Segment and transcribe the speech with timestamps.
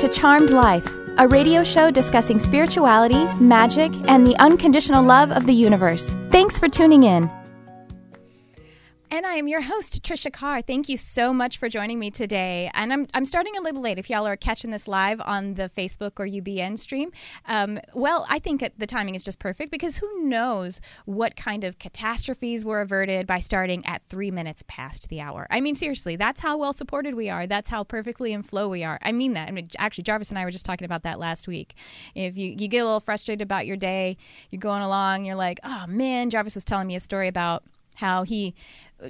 [0.00, 5.52] to Charmed Life, a radio show discussing spirituality, magic, and the unconditional love of the
[5.52, 6.14] universe.
[6.30, 7.30] Thanks for tuning in.
[9.12, 10.62] And I am your host, Tricia Carr.
[10.62, 12.70] Thank you so much for joining me today.
[12.74, 15.64] And I'm, I'm starting a little late if y'all are catching this live on the
[15.64, 17.10] Facebook or UBN stream.
[17.46, 21.80] Um, well, I think the timing is just perfect because who knows what kind of
[21.80, 25.48] catastrophes were averted by starting at three minutes past the hour.
[25.50, 27.48] I mean, seriously, that's how well supported we are.
[27.48, 29.00] That's how perfectly in flow we are.
[29.02, 29.48] I mean that.
[29.48, 31.74] I mean, actually, Jarvis and I were just talking about that last week.
[32.14, 34.18] If you, you get a little frustrated about your day,
[34.50, 37.64] you're going along, you're like, oh man, Jarvis was telling me a story about
[38.00, 38.54] how he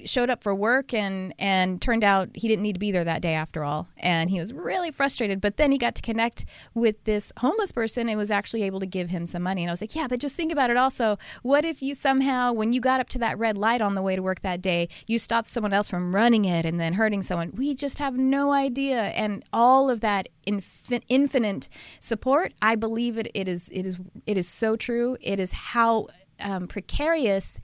[0.05, 3.23] showed up for work and and turned out he didn't need to be there that
[3.23, 3.89] day after all.
[3.97, 6.45] And he was really frustrated but then he got to connect
[6.75, 9.63] with this homeless person and was actually able to give him some money.
[9.63, 11.19] And I was like yeah but just think about it also.
[11.43, 14.17] What if you somehow when you got up to that red light on the way
[14.17, 17.53] to work that day you stopped someone else from running it and then hurting someone?
[17.55, 19.01] We just have no idea.
[19.01, 24.39] And all of that infin- infinite support I believe it it is it is it
[24.39, 25.17] is so true.
[25.21, 26.09] It is how
[26.41, 27.61] um, precarious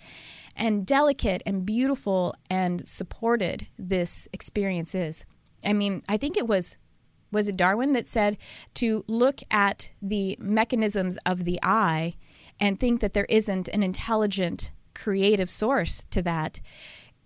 [0.57, 5.27] and delicate and beautiful and supported this experience is.
[5.65, 6.77] I mean, I think it was
[7.33, 8.39] was it Darwin that said
[8.75, 12.15] to look at the mechanisms of the eye
[12.59, 16.61] and think that there isn't an intelligent creative source to that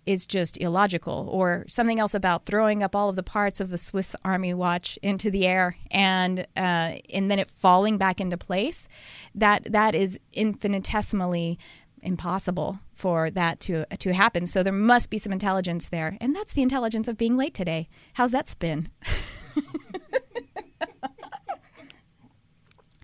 [0.05, 3.77] is just illogical or something else about throwing up all of the parts of a
[3.77, 8.87] Swiss army watch into the air and uh, and then it falling back into place
[9.35, 11.59] that that is infinitesimally
[12.01, 14.47] impossible for that to to happen.
[14.47, 17.87] So there must be some intelligence there, and that's the intelligence of being late today.
[18.13, 18.89] How's that spin?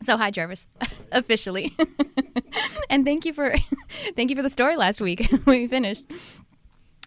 [0.01, 0.67] so hi, Jarvis,
[1.11, 1.71] officially,
[2.89, 3.53] and thank you for
[4.15, 6.05] thank you for the story last week when we finished.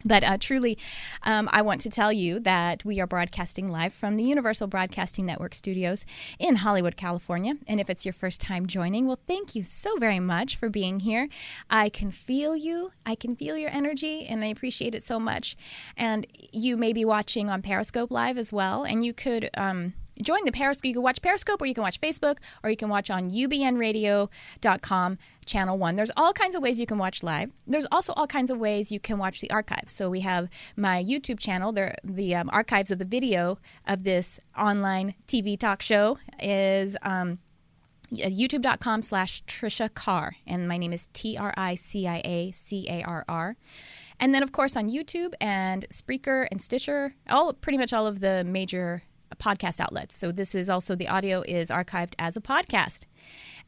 [0.05, 0.79] But uh, truly,
[1.25, 5.27] um, I want to tell you that we are broadcasting live from the Universal Broadcasting
[5.27, 6.07] Network studios
[6.39, 7.55] in Hollywood, California.
[7.69, 11.01] And if it's your first time joining, well, thank you so very much for being
[11.01, 11.29] here.
[11.69, 15.57] I can feel you, I can feel your energy, and I appreciate it so much.
[15.97, 19.51] And you may be watching on Periscope Live as well, and you could.
[19.55, 20.87] Um, join the Periscope.
[20.87, 25.19] You can watch Periscope or you can watch Facebook or you can watch on ubnradio.com
[25.51, 25.97] channel 1.
[25.97, 27.53] There's all kinds of ways you can watch live.
[27.67, 29.93] There's also all kinds of ways you can watch the archives.
[29.93, 31.73] So we have my YouTube channel.
[31.73, 37.39] There the um, archives of the video of this online TV talk show is um,
[38.13, 40.37] youtube.com slash Tricia Carr.
[40.47, 41.57] And my name is T-R-I-C-I-A-C-A-R-R.
[44.23, 48.21] And then, of course, on YouTube and Spreaker and Stitcher, all pretty much all of
[48.21, 49.03] the major
[49.37, 50.15] podcast outlets.
[50.17, 53.07] So this is also the audio is archived as a podcast.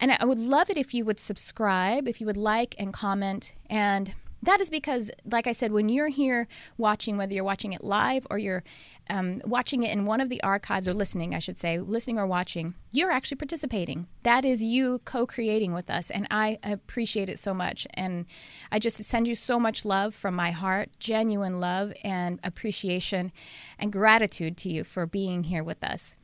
[0.03, 3.55] And I would love it if you would subscribe, if you would like and comment
[3.71, 7.85] and that is because, like I said, when you're here watching, whether you're watching it
[7.85, 8.65] live or you're
[9.09, 12.27] um, watching it in one of the archives, or listening, I should say, listening or
[12.27, 14.09] watching, you're actually participating.
[14.25, 16.11] That is you co creating with us.
[16.11, 17.87] And I appreciate it so much.
[17.95, 18.27] And
[18.73, 23.31] I just send you so much love from my heart, genuine love and appreciation
[23.79, 26.17] and gratitude to you for being here with us.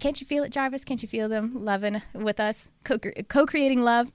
[0.00, 0.84] Can't you feel it, Jarvis?
[0.84, 4.12] Can't you feel them loving with us, co creating love?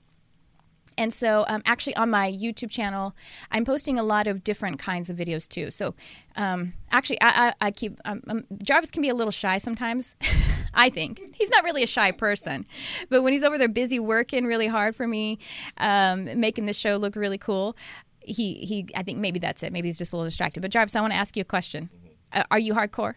[0.98, 3.16] And so, um, actually, on my YouTube channel,
[3.50, 5.70] I'm posting a lot of different kinds of videos too.
[5.70, 5.94] So,
[6.36, 10.14] um, actually, I, I, I keep um, um Jarvis can be a little shy sometimes.
[10.74, 12.66] I think he's not really a shy person,
[13.08, 15.38] but when he's over there busy working really hard for me,
[15.78, 17.76] um, making the show look really cool,
[18.20, 18.86] he he.
[18.94, 19.72] I think maybe that's it.
[19.72, 20.60] Maybe he's just a little distracted.
[20.60, 21.88] But Jarvis, I want to ask you a question.
[21.94, 22.40] Mm-hmm.
[22.40, 23.14] Uh, are you hardcore?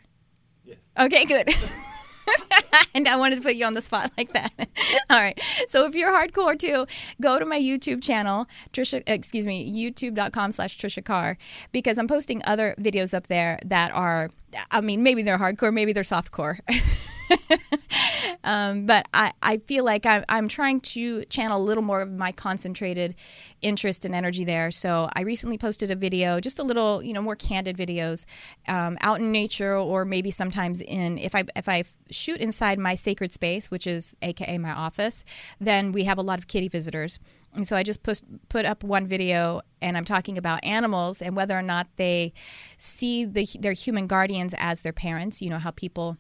[0.63, 0.77] Yes.
[0.97, 1.49] Okay, good.
[2.95, 4.51] and I wanted to put you on the spot like that.
[5.09, 5.39] All right.
[5.67, 6.85] So if you're hardcore too,
[7.21, 11.37] go to my YouTube channel, Tricia, excuse me, youtube.com slash Tricia Carr,
[11.71, 14.29] because I'm posting other videos up there that are,
[14.71, 16.59] I mean, maybe they're hardcore, maybe they're softcore.
[18.43, 22.11] um, but I, I feel like I'm, I'm trying to channel a little more of
[22.11, 23.15] my concentrated
[23.61, 24.71] interest and energy there.
[24.71, 28.25] So I recently posted a video, just a little, you know, more candid videos
[28.67, 32.95] um, out in nature or maybe sometimes in, if I, if I shoot inside my
[32.95, 35.23] sacred space, which is AKA my office,
[35.59, 37.19] then we have a lot of kitty visitors.
[37.55, 41.35] And so I just put, put up one video and I'm talking about animals and
[41.35, 42.33] whether or not they
[42.77, 45.41] see the, their human guardians as their parents.
[45.41, 46.17] You know, how people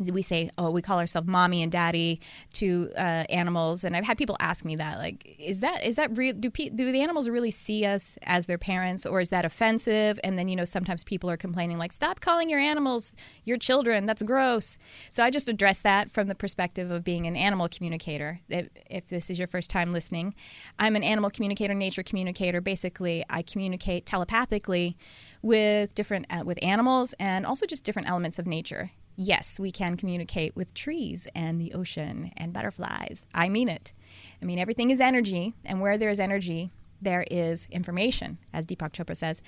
[0.00, 2.20] we say oh we call ourselves mommy and daddy
[2.54, 3.84] to uh, animals.
[3.84, 6.70] And i've had people ask me that like is that is that real do, pe-
[6.70, 10.18] do the animals really see us as their parents or is that offensive?
[10.24, 14.06] And then you know sometimes people are complaining like stop calling your animals your children.
[14.06, 14.78] That's gross.
[15.10, 18.40] So i just address that from the perspective of being an animal communicator.
[18.48, 20.34] If, if this is your first time listening
[20.78, 22.60] i'm an animal communicator nature communicator.
[22.60, 24.96] Basically i communicate telepathically
[25.42, 29.96] with different uh, with animals and also just different elements of nature yes, we can
[29.96, 33.26] communicate with trees and the ocean and butterflies.
[33.34, 33.92] I mean it.
[34.40, 36.70] I mean, everything is energy, and where there is energy,
[37.00, 39.42] there is information, as Deepak Chopra says.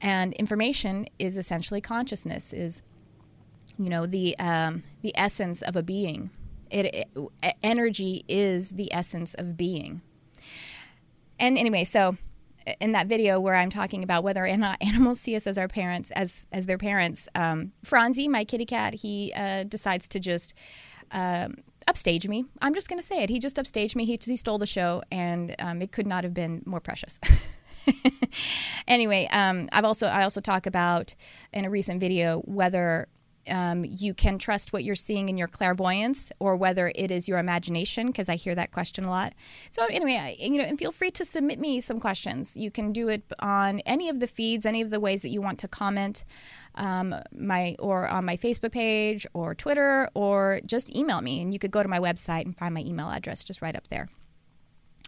[0.00, 2.82] And information is essentially consciousness, is
[3.78, 6.30] you know the um, the essence of a being.
[6.70, 10.02] It, it, energy is the essence of being.
[11.38, 12.16] And anyway, so
[12.80, 15.68] in that video where I'm talking about whether or not animals see us as our
[15.68, 20.54] parents, as as their parents, um, Franzi, my kitty cat, he uh, decides to just
[21.10, 21.56] um,
[21.86, 22.44] upstage me.
[22.60, 23.30] I'm just going to say it.
[23.30, 24.04] He just upstaged me.
[24.04, 27.20] He, he stole the show, and um, it could not have been more precious.
[28.88, 31.14] anyway, um, I've also I also talk about
[31.52, 33.08] in a recent video whether
[33.48, 37.38] um, you can trust what you're seeing in your clairvoyance or whether it is your
[37.38, 39.34] imagination because I hear that question a lot.
[39.70, 42.56] So anyway, I, you know, and feel free to submit me some questions.
[42.56, 45.40] You can do it on any of the feeds, any of the ways that you
[45.40, 46.24] want to comment,
[46.74, 51.42] um, my or on my Facebook page or Twitter, or just email me.
[51.42, 53.88] And you could go to my website and find my email address just right up
[53.88, 54.08] there.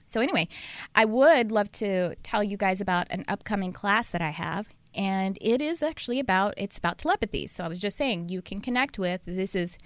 [0.07, 0.49] So, anyway,
[0.93, 5.39] I would love to tell you guys about an upcoming class that I have and
[5.41, 7.47] it is actually about it's about telepathy.
[7.47, 9.79] So i was just saying you can connect with this is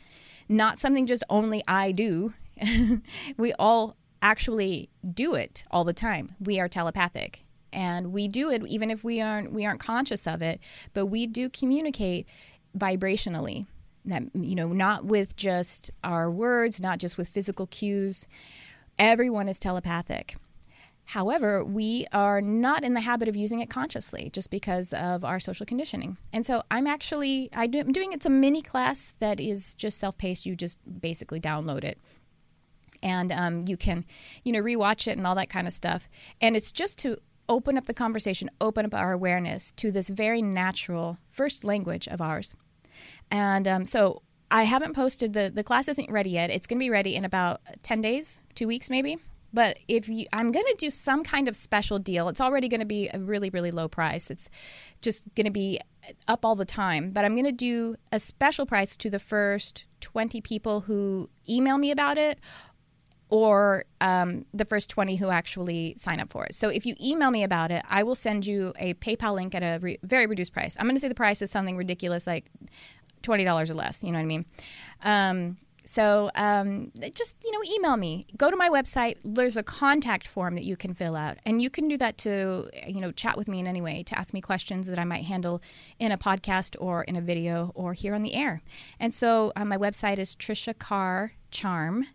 [0.49, 2.33] not something just only i do.
[3.37, 6.35] We all actually do it all the time.
[6.41, 7.45] We are telepathic.
[7.73, 10.61] And we do it even if we aren't we aren't conscious of it
[10.93, 12.29] but we do communicate
[12.77, 13.67] vibrationally.
[14.07, 18.27] That you know not with just our words not just with physical cues.
[18.99, 20.37] Everyone is telepathic
[21.07, 25.39] However, we are not in the habit of using it consciously just because of our
[25.39, 26.17] social conditioning.
[26.33, 30.47] And so I'm actually I'm doing it's a mini class that is just self-paced.
[30.47, 31.99] You just basically download it.
[33.03, 34.07] And um, you can,
[34.45, 36.09] you know, rewatch it and all that kind of stuff.
[36.41, 37.19] And it's just to
[37.51, 42.23] open up the conversation, open up our awareness to this very natural first language of
[42.23, 42.57] ours.
[43.31, 46.51] And um, so I haven't posted the the class isn't ready yet.
[46.51, 49.19] It's going to be ready in about 10 days, 2 weeks maybe.
[49.55, 52.29] But if you, I'm going to do some kind of special deal.
[52.29, 54.29] It's already going to be a really, really low price.
[54.29, 54.51] It's
[55.01, 55.81] just going to be
[56.27, 57.13] up all the time.
[57.13, 61.79] But I'm going to do a special price to the first 20 people who email
[61.79, 62.41] me about it
[63.31, 66.55] or um, the first 20 who actually sign up for it.
[66.55, 69.63] So if you email me about it, I will send you a PayPal link at
[69.63, 70.77] a re- very reduced price.
[70.79, 72.47] I'm going to say the price is something ridiculous, like
[73.23, 74.03] $20 or less.
[74.03, 74.45] You know what I mean?
[75.03, 78.27] Um, so um, just you know email me.
[78.37, 79.19] Go to my website.
[79.23, 82.71] There's a contact form that you can fill out and you can do that to
[82.87, 85.25] you know chat with me in any way to ask me questions that i might
[85.25, 85.61] handle
[85.99, 88.63] in a podcast or in a video or here on the air.
[88.99, 92.07] And so uh, my website is tricia carr charm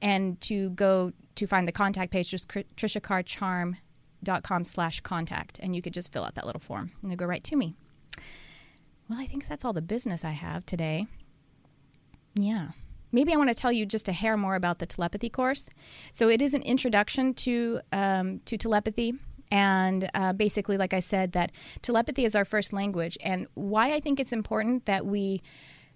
[0.00, 5.94] and to go to find the contact page just trishacarcharm.com slash contact and you could
[5.94, 7.76] just fill out that little form and it'll go right to me.
[9.08, 11.06] Well i think that's all the business i have today.
[12.34, 12.70] Yeah
[13.12, 15.70] maybe I want to tell you just a hair more about the telepathy course.
[16.12, 19.14] So it is an introduction to um, to telepathy.
[19.50, 23.18] And uh, basically, like I said, that telepathy is our first language.
[23.22, 25.42] And why I think it's important that we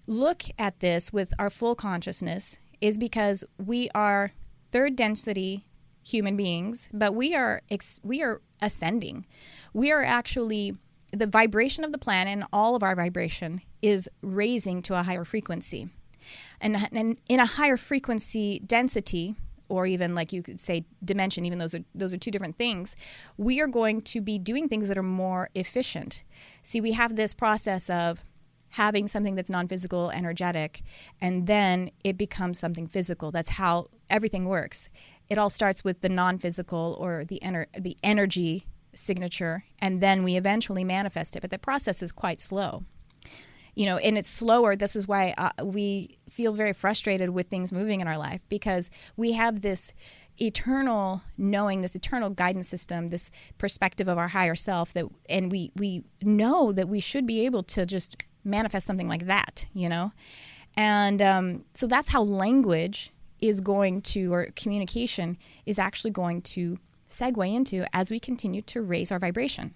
[0.05, 4.31] look at this with our full consciousness is because we are
[4.71, 5.65] third density
[6.05, 9.25] human beings, but we are ex- we are ascending.
[9.73, 10.75] We are actually
[11.11, 15.23] the vibration of the planet and all of our vibration is raising to a higher
[15.23, 15.89] frequency
[16.61, 19.35] and, and in a higher frequency density
[19.69, 22.95] or even like you could say dimension even those are those are two different things
[23.37, 26.23] we are going to be doing things that are more efficient.
[26.61, 28.23] See we have this process of
[28.71, 30.81] having something that's non-physical energetic
[31.21, 33.31] and then it becomes something physical.
[33.31, 34.89] That's how everything works.
[35.29, 40.35] It all starts with the non-physical or the ener- the energy signature and then we
[40.35, 42.83] eventually manifest it but the process is quite slow
[43.77, 44.75] you know, and it's slower.
[44.75, 48.89] This is why uh, we feel very frustrated with things moving in our life because
[49.15, 49.93] we have this
[50.41, 53.29] eternal knowing, this eternal guidance system, this
[53.59, 57.61] perspective of our higher self that, and we we know that we should be able
[57.61, 60.11] to just manifest something like that, you know,
[60.75, 66.79] and um, so that's how language is going to, or communication is actually going to
[67.07, 69.75] segue into as we continue to raise our vibration.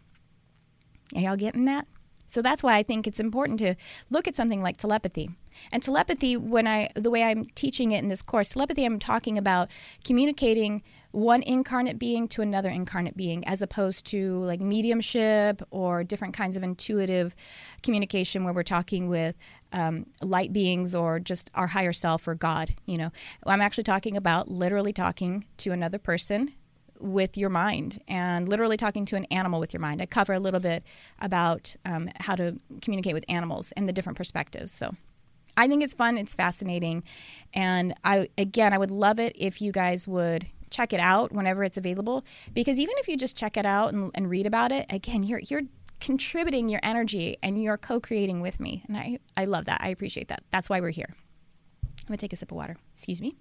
[1.16, 1.86] Are y'all getting that?
[2.32, 3.76] So that's why I think it's important to
[4.10, 5.32] look at something like telepathy.
[5.72, 9.38] And telepathy, when I the way I'm teaching it in this course, telepathy, I'm talking
[9.38, 9.70] about
[10.06, 16.34] communicating one incarnate being to another incarnate being, as opposed to like mediumship or different
[16.34, 17.36] kinds of intuitive
[17.84, 19.36] communication where we're talking with
[19.74, 22.76] um, light beings or just our higher self or God.
[22.86, 23.12] You know,
[23.46, 26.54] I'm actually talking about literally talking to another person
[27.02, 30.02] with your mind and literally talking to an animal with your mind.
[30.02, 30.84] I cover a little bit
[31.20, 34.72] about um, how to communicate with animals and the different perspectives.
[34.72, 34.96] So,
[35.58, 36.18] I think it's fun.
[36.18, 37.04] It's fascinating,
[37.54, 41.64] and I again, I would love it if you guys would check it out whenever
[41.64, 42.24] it's available.
[42.54, 45.40] Because even if you just check it out and, and read about it, again, you're
[45.40, 45.64] you're
[46.00, 49.82] contributing your energy and you're co-creating with me, and I I love that.
[49.82, 50.44] I appreciate that.
[50.52, 51.14] That's why we're here.
[51.84, 52.78] I'm gonna take a sip of water.
[52.94, 53.36] Excuse me.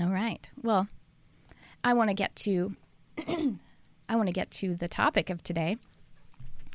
[0.00, 0.48] All right.
[0.62, 0.88] Well,
[1.84, 2.76] I want to get to
[4.08, 5.76] I want to get to the topic of today.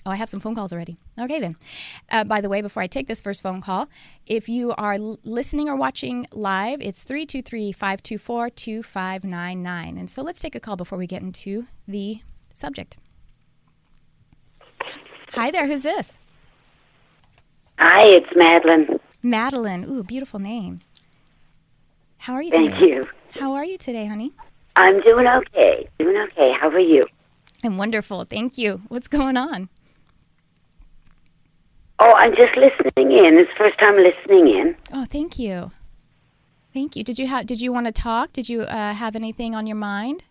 [0.05, 0.97] Oh, I have some phone calls already.
[1.19, 1.57] Okay, then.
[2.09, 3.89] Uh, by the way, before I take this first phone call,
[4.25, 9.97] if you are l- listening or watching live, it's 323 524 2599.
[9.97, 12.21] And so let's take a call before we get into the
[12.53, 12.97] subject.
[15.33, 16.17] Hi there, who's this?
[17.77, 18.99] Hi, it's Madeline.
[19.21, 19.83] Madeline.
[19.89, 20.79] Ooh, beautiful name.
[22.27, 22.87] How are you Thank today?
[22.87, 23.07] you.
[23.39, 24.33] How are you today, honey?
[24.75, 25.87] I'm doing okay.
[25.97, 26.51] Doing okay.
[26.59, 27.07] How are you?
[27.63, 28.25] I'm wonderful.
[28.25, 28.81] Thank you.
[28.89, 29.69] What's going on?
[31.99, 33.37] Oh, I'm just listening in.
[33.37, 34.75] It's the first time listening in.
[34.91, 35.71] Oh, thank you.
[36.73, 37.03] Thank you.
[37.05, 37.45] Did you have?
[37.45, 38.33] Did you want to talk?
[38.33, 40.23] Did you uh, have anything on your mind?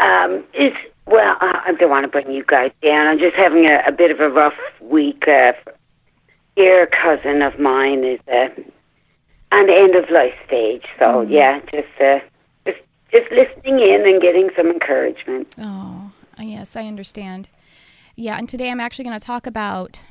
[0.00, 3.08] Um, it's well, I don't want to bring you guys down.
[3.08, 5.28] I'm just having a, a bit of a rough week.
[5.28, 5.52] Uh,
[6.56, 8.48] dear cousin of mine is uh,
[9.66, 12.20] the end of life stage, so yeah, just uh,
[12.64, 12.80] just
[13.12, 15.54] just listening in and getting some encouragement.
[15.58, 17.50] Oh, yes, I understand.
[18.16, 20.02] Yeah, and today I'm actually going to talk about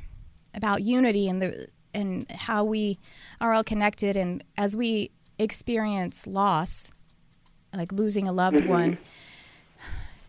[0.53, 2.97] about unity and the and how we
[3.39, 6.91] are all connected and as we experience loss,
[7.73, 8.97] like losing a loved one,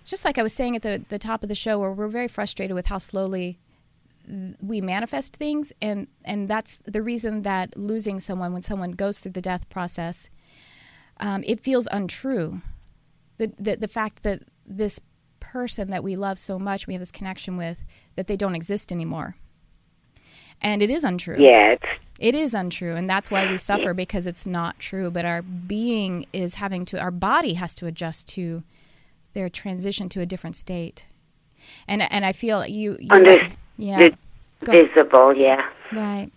[0.04, 2.28] just like I was saying at the, the top of the show, where we're very
[2.28, 3.58] frustrated with how slowly
[4.60, 9.32] we manifest things, and and that's the reason that losing someone when someone goes through
[9.32, 10.30] the death process,
[11.20, 12.60] um, it feels untrue.
[13.38, 15.00] The, the the fact that this
[15.40, 17.82] person that we love so much, we have this connection with,
[18.14, 19.34] that they don't exist anymore,
[20.60, 21.36] and it is untrue.
[21.38, 21.76] Yeah,
[22.18, 25.10] it's untrue, and that's why we suffer because it's not true.
[25.10, 28.62] But our being is having to, our body has to adjust to
[29.32, 31.08] their transition to a different state.
[31.88, 34.10] And and I feel you, you yeah,
[34.64, 35.34] visible.
[35.34, 35.68] Yeah.
[35.92, 36.30] right.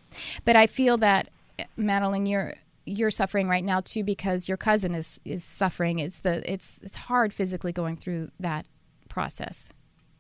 [0.46, 1.30] But I feel that
[1.78, 6.00] Madeline, you're you're suffering right now too because your cousin is is suffering.
[6.00, 8.66] It's the it's it's hard physically going through that
[9.10, 9.72] process.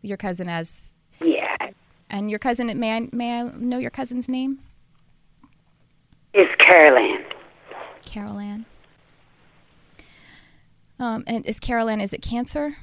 [0.01, 1.55] Your cousin has Yeah.
[2.09, 4.59] and your cousin may I may I know your cousin's name?
[6.33, 7.23] It's Caroline.
[8.05, 8.65] Carol Ann.
[10.99, 12.77] Um, and is Carol Ann, is it cancer?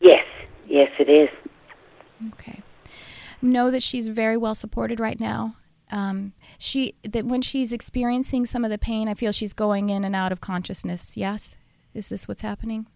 [0.00, 0.24] Yes.
[0.66, 1.28] Yes, it is.
[2.28, 2.60] Okay.
[3.40, 5.56] Know that she's very well supported right now.
[5.90, 10.04] Um, she that when she's experiencing some of the pain, I feel she's going in
[10.04, 11.16] and out of consciousness.
[11.16, 11.56] Yes,
[11.92, 12.86] is this what's happening?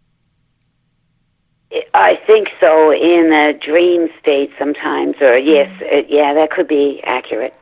[1.93, 7.01] I think so in a dream state sometimes, or yes, it, yeah, that could be
[7.05, 7.57] accurate.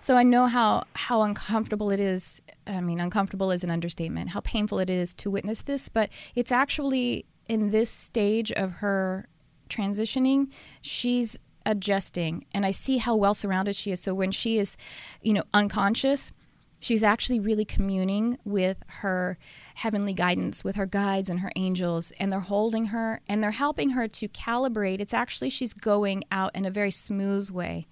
[0.00, 2.40] So I know how how uncomfortable it is.
[2.66, 4.30] I mean, uncomfortable is an understatement.
[4.30, 9.28] How painful it is to witness this, but it's actually in this stage of her
[9.68, 14.00] transitioning, she's adjusting, and I see how well surrounded she is.
[14.00, 14.76] So when she is,
[15.22, 16.32] you know, unconscious,
[16.80, 19.38] she's actually really communing with her
[19.76, 23.90] heavenly guidance, with her guides and her angels, and they're holding her and they're helping
[23.90, 25.00] her to calibrate.
[25.00, 27.86] It's actually she's going out in a very smooth way.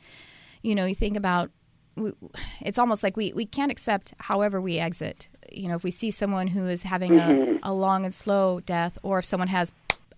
[0.62, 1.50] You know, you think about
[1.96, 2.12] we,
[2.60, 5.28] it's almost like we, we can't accept however we exit.
[5.50, 7.56] You know, if we see someone who is having a, mm-hmm.
[7.62, 9.72] a long and slow death, or if someone has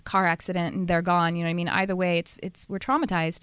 [0.08, 1.68] car accident and they're gone, you know what I mean?
[1.68, 3.42] Either way, it's it's we're traumatized.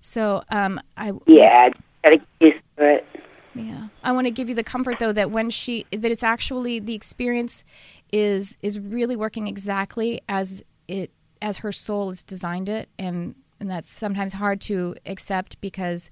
[0.00, 1.70] So um, I Yeah,
[2.04, 3.06] gotta get used to it.
[3.54, 6.80] yeah, I want to give you the comfort though that when she that it's actually
[6.80, 7.64] the experience
[8.12, 11.10] is is really working exactly as it
[11.42, 16.10] as her soul has designed it, and and that's sometimes hard to accept because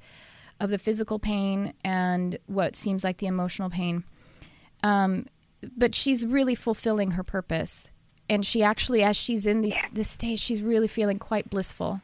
[0.60, 4.04] of the physical pain and what seems like the emotional pain.
[4.82, 5.26] Um,
[5.76, 7.90] but she's really fulfilling her purpose,
[8.28, 12.00] and she actually, as she's in these, this stage, she's really feeling quite blissful.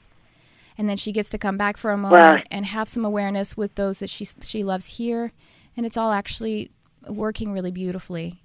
[0.76, 3.57] And then she gets to come back for a moment Well- and have some awareness
[3.57, 5.31] with those that she she loves here,
[5.76, 6.71] and it's all actually
[7.09, 8.40] working really beautifully.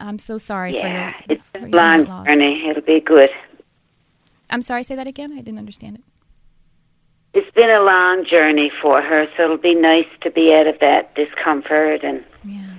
[0.00, 2.26] I'm so sorry Yeah, for your, it's for a long loss.
[2.26, 2.68] journey.
[2.68, 3.30] It'll be good.
[4.50, 4.82] I'm sorry.
[4.82, 5.32] Say that again.
[5.32, 6.02] I didn't understand it.
[7.32, 10.78] It's been a long journey for her, so it'll be nice to be out of
[10.80, 12.74] that discomfort and Yeah.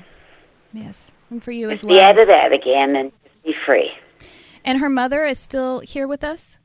[0.73, 1.13] Yes.
[1.29, 1.95] And for you as well.
[1.95, 3.11] be out of that again and
[3.43, 3.91] be free.
[4.63, 6.59] And her mother is still here with us.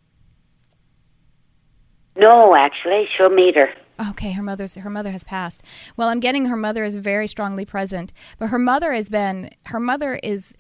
[2.16, 3.72] No, actually, she'll meet her.
[4.10, 5.62] Okay, her mother's her mother has passed.
[5.96, 9.80] Well, I'm getting her mother is very strongly present, but her mother has been her
[9.80, 10.54] mother is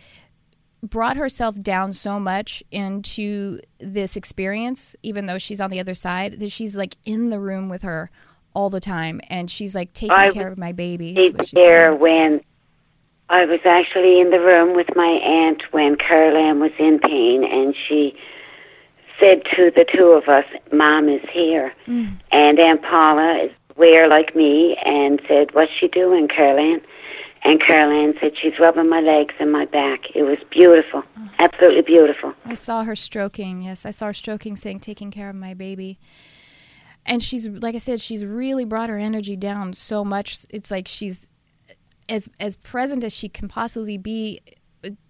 [0.82, 6.40] brought herself down so much into this experience, even though she's on the other side,
[6.40, 8.10] that she's like in the room with her
[8.54, 11.14] all the time, and she's like taking I care of my baby.
[11.14, 12.40] was is what she's there when
[13.28, 17.42] I was actually in the room with my aunt when Carol Caroline was in pain,
[17.44, 18.14] and she
[19.20, 22.20] said to the two of us, "Mom is here," Mm.
[22.30, 26.80] and Aunt Paula is aware like me, and said, "What's she doing, Carol Caroline?"
[27.42, 31.28] And Carol Caroline said, "She's rubbing my legs and my back." It was beautiful, Oh.
[31.38, 32.34] absolutely beautiful.
[32.44, 33.62] I saw her stroking.
[33.62, 35.98] Yes, I saw her stroking, saying, taking care of my baby.
[37.04, 40.38] And she's, like I said, she's really brought her energy down so much.
[40.50, 41.28] It's like she's
[42.08, 44.40] as as present as she can possibly be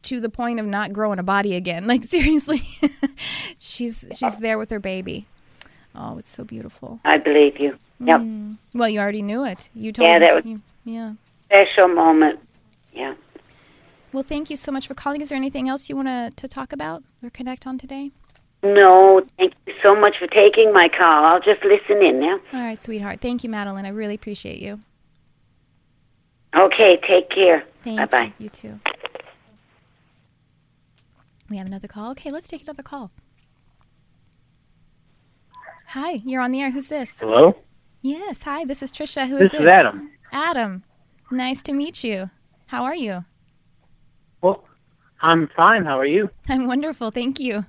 [0.03, 1.87] to the point of not growing a body again.
[1.93, 2.63] Like seriously.
[3.59, 5.27] she's she's there with her baby.
[5.95, 7.01] Oh, it's so beautiful.
[7.05, 7.79] I believe you.
[8.01, 8.57] Yep, Mm.
[8.75, 9.71] Well, you already knew it.
[9.75, 10.21] You told Yeah, me.
[10.27, 11.13] that was- you, yeah.
[11.45, 12.41] special moment.
[12.93, 13.15] Yeah.
[14.13, 15.21] Well, thank you so much for calling.
[15.23, 18.11] Is there anything else you want to, to talk about or connect on today?
[18.63, 21.25] No, thank you so much for taking my call.
[21.25, 22.39] I'll just listen in now.
[22.53, 23.21] All right, sweetheart.
[23.21, 23.85] Thank you, Madeline.
[23.87, 24.81] I really appreciate you.
[26.57, 27.65] Okay, take care.
[27.83, 28.25] Thank Bye bye.
[28.39, 28.45] you.
[28.45, 28.81] You too.
[31.51, 32.11] We have another call.
[32.13, 33.11] Okay, let's take another call.
[35.89, 36.71] Hi, you're on the air.
[36.71, 37.21] Who's this?
[37.21, 37.57] Hello?
[38.03, 38.65] Yes, hi.
[38.65, 39.29] This is Tricia.
[39.29, 39.61] Who This is this?
[39.61, 40.11] is Adam.
[40.33, 40.83] Adam.
[41.31, 42.31] Nice to meet you.
[42.69, 43.25] How are you?
[44.41, 44.65] Well,
[45.21, 45.85] I'm fine.
[45.85, 46.31] How are you?
[46.49, 47.11] I'm wonderful.
[47.11, 47.67] Thank you.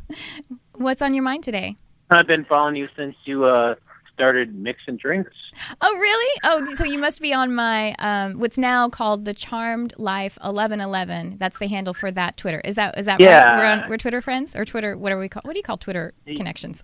[0.73, 1.75] What's on your mind today?
[2.09, 3.75] I've been following you since you uh
[4.17, 5.31] started mixing drinks.
[5.79, 6.39] Oh, really?
[6.43, 10.81] Oh, so you must be on my um, what's now called the Charmed Life eleven
[10.81, 11.37] eleven.
[11.37, 12.59] That's the handle for that Twitter.
[12.65, 13.43] Is that is that Yeah.
[13.43, 13.57] right?
[13.59, 15.41] We're on we're Twitter friends or Twitter whatever we call.
[15.45, 16.83] What do you call Twitter connections?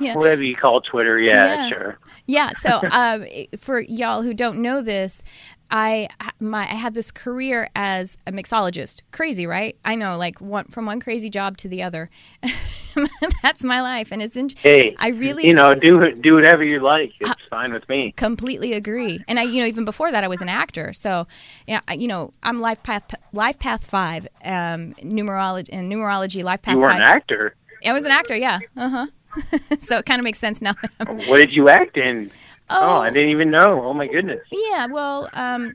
[0.00, 0.14] Yeah.
[0.16, 1.68] Whatever you call Twitter, yeah, Yeah.
[1.68, 1.98] sure.
[2.26, 2.50] Yeah.
[2.52, 3.24] So, um,
[3.58, 5.22] for y'all who don't know this,
[5.70, 9.02] I my I had this career as a mixologist.
[9.12, 9.76] Crazy, right?
[9.84, 12.10] I know, like one from one crazy job to the other.
[13.42, 16.80] That's my life, and it's in, Hey, I really you know, do do whatever you
[16.80, 17.12] like.
[17.20, 18.12] It's fine with me.
[18.16, 19.22] completely agree.
[19.28, 20.92] And I, you know, even before that, I was an actor.
[20.92, 21.26] So,
[21.66, 26.62] yeah, I- you know, I'm life path life path five, um, numerology and numerology life
[26.62, 27.54] path You were an actor.
[27.84, 28.36] I was an actor.
[28.36, 28.60] Yeah.
[28.76, 29.06] Uh huh.
[29.80, 30.74] so it kind of makes sense now.
[31.06, 32.30] What did you act in?
[32.70, 33.82] oh, Oh, I didn't even know.
[33.84, 34.40] Oh my goodness.
[34.50, 35.72] Yeah, well, um,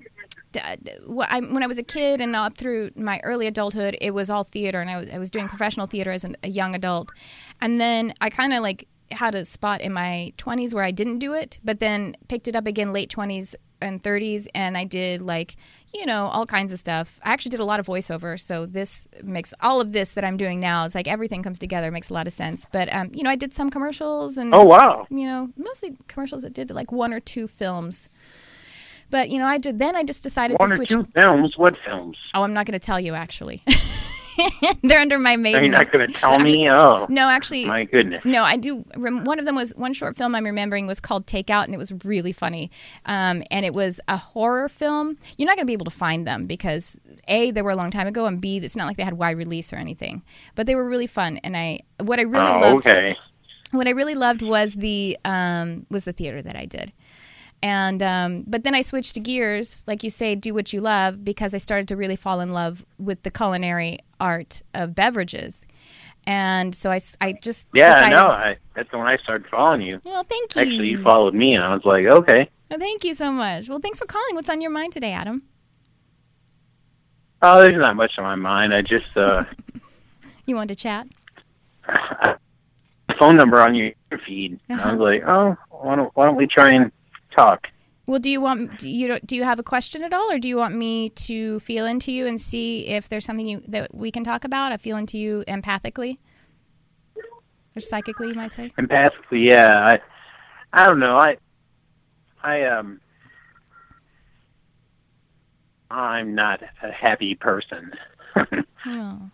[0.52, 3.98] d- d- wh- I, when I was a kid and up through my early adulthood,
[4.02, 7.12] it was all theater, and I was, was doing professional theater as a young adult.
[7.62, 11.20] And then I kind of like had a spot in my 20s where I didn't
[11.20, 15.22] do it, but then picked it up again late 20s and 30s, and I did
[15.22, 15.56] like,
[15.94, 17.20] you know, all kinds of stuff.
[17.24, 20.38] I actually did a lot of voiceover, so this makes all of this that I'm
[20.38, 22.68] doing now, it's like everything comes together, makes a lot of sense.
[22.72, 25.08] But, um, you know, I did some commercials and Oh wow.
[25.10, 28.08] you know, mostly commercials that did like one or two films.
[29.10, 29.78] But you know, I did.
[29.78, 30.90] Then I just decided One to or switch.
[30.90, 31.58] two films.
[31.58, 32.18] What films?
[32.34, 33.62] Oh, I'm not going to tell you actually.
[34.84, 35.62] They're under my maiden.
[35.62, 36.70] Are you not going to tell me?
[36.70, 38.24] Oh, No, actually, my goodness.
[38.26, 38.86] no, I do.
[38.96, 41.94] One of them was one short film I'm remembering was called Takeout, and it was
[42.06, 42.72] really funny.
[43.06, 45.18] Um, and it was a horror film.
[45.38, 47.92] You're not going to be able to find them because a they were a long
[47.92, 50.24] time ago, and b it's not like they had wide release or anything.
[50.56, 53.18] But they were really fun, and I what I really oh, loved okay.
[53.72, 56.94] what I really loved was the um, was the theater that I did.
[57.64, 61.24] And um, but then I switched to gears, like you say, do what you love,
[61.24, 65.68] because I started to really fall in love with the culinary art of beverages,
[66.26, 70.02] and so I, I just Yeah, decided, no, I, that's when I started following you.
[70.04, 70.62] Well, thank you.
[70.62, 72.50] Actually, you followed me, and I was like, okay.
[72.70, 73.70] Well, thank you so much.
[73.70, 74.34] Well, thanks for calling.
[74.34, 75.44] What's on your mind today, Adam?
[77.44, 78.74] Oh, there's not much on my mind.
[78.74, 79.44] I just uh,
[80.46, 81.08] You want to chat?
[83.20, 83.94] phone number on your
[84.26, 84.60] feed.
[84.70, 84.90] Uh-huh.
[84.90, 86.92] I was like, oh, why don't why don't we try and
[87.32, 87.68] talk?
[88.08, 90.48] Well, do you want do you do you have a question at all, or do
[90.48, 94.12] you want me to feel into you and see if there's something you that we
[94.12, 94.72] can talk about?
[94.72, 96.18] I feel into you empathically
[97.76, 98.72] or psychically, you might say.
[98.78, 99.88] Empathically, yeah.
[99.92, 100.00] I
[100.74, 101.18] I don't know.
[101.18, 101.38] I
[102.44, 103.00] I um
[105.90, 107.94] I'm not a happy person.
[108.84, 109.30] Oh.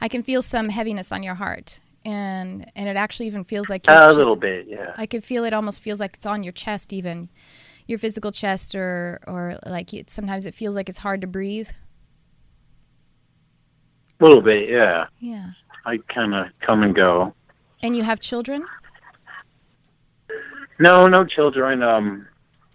[0.00, 3.86] I can feel some heaviness on your heart, and and it actually even feels like
[3.88, 4.92] a little bit, yeah.
[4.96, 7.28] I could feel it almost feels like it's on your chest, even
[7.86, 11.70] your physical chest, or or like it, sometimes it feels like it's hard to breathe.
[14.20, 15.06] A little bit, yeah.
[15.18, 15.50] Yeah.
[15.84, 17.34] I kind of come and go.
[17.82, 18.64] And you have children?
[20.78, 21.82] No, no children.
[21.82, 22.26] Um,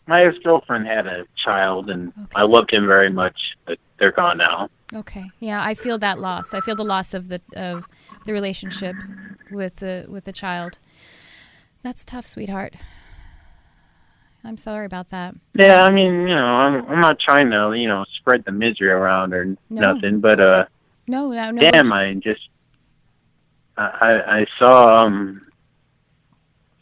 [0.08, 2.28] my ex-girlfriend had a child, and Okay.
[2.36, 4.70] I loved him very much, but they're gone now.
[4.94, 5.30] Okay.
[5.40, 6.54] Yeah, I feel that loss.
[6.54, 7.88] I feel the loss of the of
[8.28, 8.98] the relationship
[9.50, 10.78] with the with the child.
[11.82, 12.76] That's tough, sweetheart.
[14.44, 15.36] I'm sorry about that.
[15.56, 18.90] Yeah, I mean, you know, I'm I'm not trying to, you know, spread the misery
[18.90, 19.94] around or No.
[19.94, 20.66] nothing, but uh,
[21.08, 21.62] No, no, no.
[21.62, 22.42] Damn, I just
[23.78, 25.42] I I, saw um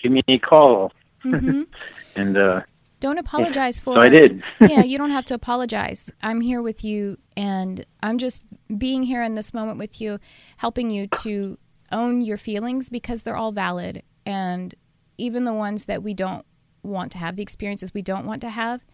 [0.02, 1.64] give me a call hmm
[2.16, 2.62] and uh
[3.00, 4.44] Don't apologize for so I did.
[4.62, 6.12] yeah, you don't have to apologize.
[6.22, 8.44] I'm here with you, and I'm just
[8.78, 10.20] being here in this moment with you,
[10.58, 11.58] helping you to
[11.92, 14.04] own your feelings because they're all valid.
[14.26, 14.74] And
[15.18, 16.46] even the ones that we don't
[16.84, 18.86] want to have, the experiences we don't want to have,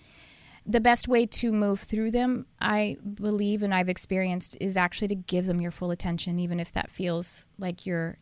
[0.65, 5.15] the best way to move through them, I believe and I've experienced, is actually to
[5.15, 8.15] give them your full attention, even if that feels like you're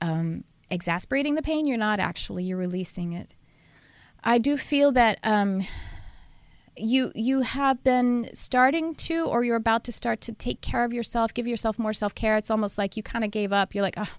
[0.00, 1.66] um, exasperating the pain.
[1.66, 3.34] You're not actually, you're releasing it.
[4.24, 5.62] I do feel that um,
[6.76, 10.92] you you have been starting to, or you're about to start to take care of
[10.92, 12.36] yourself, give yourself more self care.
[12.36, 13.74] It's almost like you kind of gave up.
[13.74, 14.14] You're like, oh,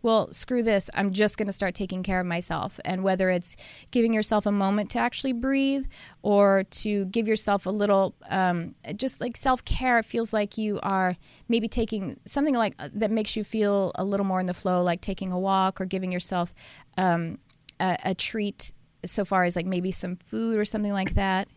[0.00, 0.88] well, screw this.
[0.94, 2.80] I'm just going to start taking care of myself.
[2.84, 3.56] And whether it's
[3.90, 5.86] giving yourself a moment to actually breathe,
[6.22, 10.80] or to give yourself a little, um, just like self care, it feels like you
[10.82, 11.16] are
[11.48, 14.82] maybe taking something like uh, that makes you feel a little more in the flow,
[14.82, 16.54] like taking a walk or giving yourself
[16.96, 17.38] um,
[17.80, 18.72] a, a treat
[19.04, 21.48] so far as like maybe some food or something like that.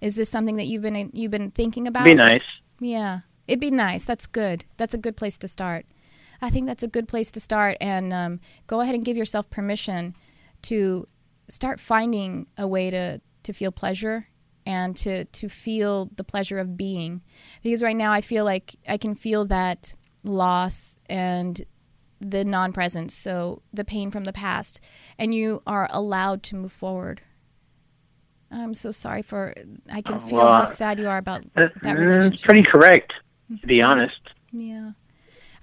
[0.00, 2.04] Is this something that you've been you've been thinking about?
[2.04, 2.42] Be nice.
[2.80, 4.04] Yeah, it'd be nice.
[4.04, 4.64] That's good.
[4.76, 5.86] That's a good place to start.
[6.42, 9.48] I think that's a good place to start, and um, go ahead and give yourself
[9.48, 10.14] permission
[10.62, 11.06] to
[11.48, 14.28] start finding a way to to feel pleasure
[14.66, 17.22] and to to feel the pleasure of being.
[17.62, 19.94] Because right now, I feel like I can feel that
[20.24, 21.60] loss and
[22.20, 24.80] the non-presence, so the pain from the past,
[25.18, 27.20] and you are allowed to move forward.
[28.50, 29.52] I'm so sorry for.
[29.92, 32.44] I can Oh, feel well, how sad you are about That, mm, relationship.
[32.46, 33.12] pretty correct,
[33.60, 34.20] to be honest.
[34.52, 34.92] Yeah.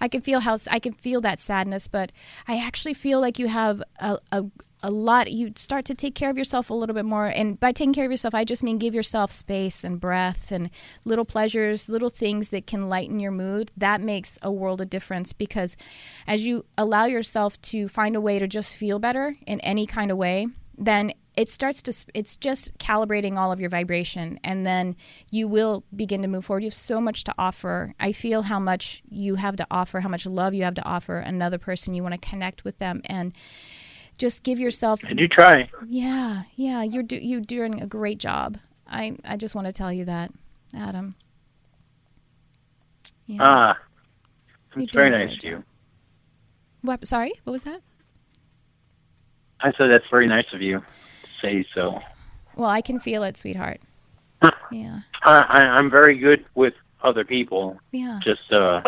[0.02, 2.12] I can feel how I can feel that sadness, but
[2.48, 4.46] I actually feel like you have a, a
[4.84, 5.32] a lot.
[5.32, 8.06] You start to take care of yourself a little bit more, and by taking care
[8.06, 10.70] of yourself, I just mean give yourself space and breath and
[11.06, 13.72] little pleasures, little things that can lighten your mood.
[13.78, 15.78] That makes a world of difference because
[16.26, 20.10] as you allow yourself to find a way to just feel better in any kind
[20.12, 24.96] of way, then it starts to it's just calibrating all of your vibration and then
[25.32, 26.64] you will begin to move forward.
[26.64, 27.94] You have so much to offer.
[28.00, 31.18] I feel how much you have to offer how much love you have to offer
[31.18, 31.94] another person.
[31.94, 33.34] You want to connect with them and
[34.18, 35.70] just give yourself I you try.
[35.88, 38.58] yeah yeah you're do, you're doing a great job.
[38.88, 40.32] I i just want to tell you that
[40.76, 41.16] adam.
[43.26, 43.38] Yeah.
[43.40, 43.78] Ah,
[44.76, 45.64] it's very nice of you.
[46.82, 47.82] what, sorry what was that?
[49.62, 50.82] I said that's very nice of you
[51.42, 52.00] say so.
[52.56, 53.80] well i can feel it sweetheart
[54.72, 56.74] yeah I, I, I'm very good with
[57.04, 57.80] other people.
[57.92, 58.82] yeah Just uh,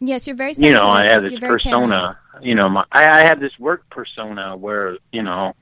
[0.00, 0.78] yes you're very Sensitive.
[0.78, 1.54] you know, I have this You're caring.
[1.58, 2.18] persona.
[2.42, 5.54] You know, my I, I have this work persona where you know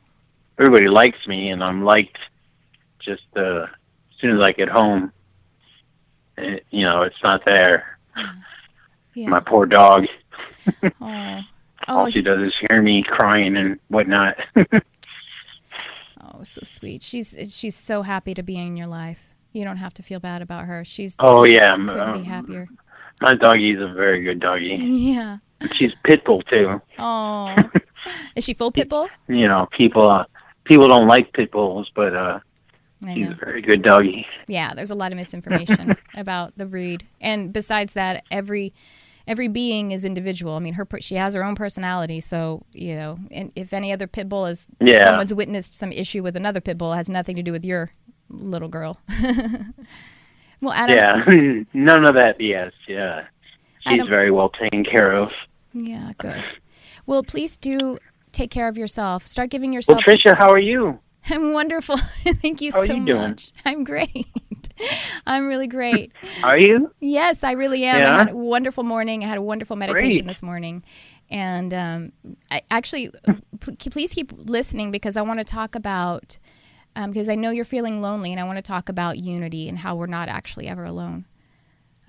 [0.59, 2.19] everybody likes me, and I'm liked.
[3.01, 3.69] Just uh, as
[4.21, 5.13] soon as I get home,
[6.37, 7.99] it, you know, it's not there.
[9.15, 10.07] yeah My poor dog.
[11.01, 11.41] Oh,
[11.89, 14.37] All oh, she he- does is hear me crying and whatnot.
[16.35, 17.03] oh, so sweet.
[17.03, 19.35] She's she's so happy to be in your life.
[19.53, 20.85] You don't have to feel bad about her.
[20.85, 22.69] She's oh yeah, couldn't be um, happier.
[23.21, 24.77] my doggy's a very good doggy.
[24.77, 25.39] Yeah.
[25.73, 26.81] She's pit bull too.
[26.99, 27.57] Oh,
[28.37, 29.09] is she full pit bull?
[29.29, 30.25] You know, people uh,
[30.65, 32.41] people don't like pit bulls, but uh,
[33.13, 34.27] she's a very good doggy.
[34.47, 38.73] Yeah, there's a lot of misinformation about the breed, and besides that, every
[39.29, 40.55] every being is individual.
[40.55, 44.07] I mean, her she has her own personality, so you know, and if any other
[44.09, 45.05] pit bull is Yeah.
[45.05, 47.91] someone's witnessed some issue with another pit bull, it has nothing to do with your
[48.29, 48.99] little girl.
[50.61, 52.73] well, Adam, Yeah, none of that BS.
[52.89, 53.27] Yeah,
[53.87, 55.31] she's Adam- very well taken care of.
[55.73, 56.43] Yeah, good.
[57.07, 57.99] Well, please do
[58.33, 59.27] take care of yourself.
[59.27, 60.05] Start giving yourself.
[60.07, 60.17] Well.
[60.17, 60.99] Tricia, how are you?
[61.31, 61.97] I'm wonderful.
[61.97, 63.21] Thank you How are so you doing?
[63.21, 63.53] much.
[63.65, 64.27] I'm great.
[65.27, 66.13] I'm really great.
[66.43, 66.93] Are you?
[67.01, 68.01] Yes, I really am.
[68.01, 69.25] I had a wonderful morning.
[69.25, 70.27] I had a wonderful meditation Great.
[70.27, 70.83] this morning.
[71.31, 72.13] And um,
[72.51, 73.11] I actually,
[73.61, 76.39] pl- please keep listening because I want to talk about,
[76.97, 79.79] um, because I know you're feeling lonely and I want to talk about unity and
[79.79, 81.27] how we're not actually ever alone.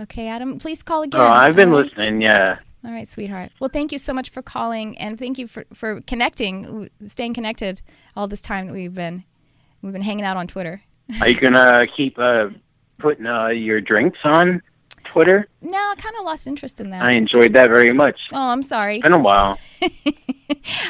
[0.01, 1.19] Okay, Adam, please call again.
[1.19, 1.85] Oh, I've been right?
[1.85, 2.21] listening.
[2.21, 2.57] Yeah.
[2.85, 3.51] All right, sweetheart.
[3.59, 7.81] Well, thank you so much for calling, and thank you for, for connecting, staying connected
[8.15, 9.25] all this time that we've been
[9.81, 10.81] we've been hanging out on Twitter.
[11.21, 12.49] Are you gonna keep uh,
[12.97, 14.61] putting uh, your drinks on
[15.05, 15.47] Twitter?
[15.61, 17.01] No, I kind of lost interest in that.
[17.01, 18.19] I enjoyed that very much.
[18.33, 18.97] oh, I'm sorry.
[18.97, 19.59] It's been a while.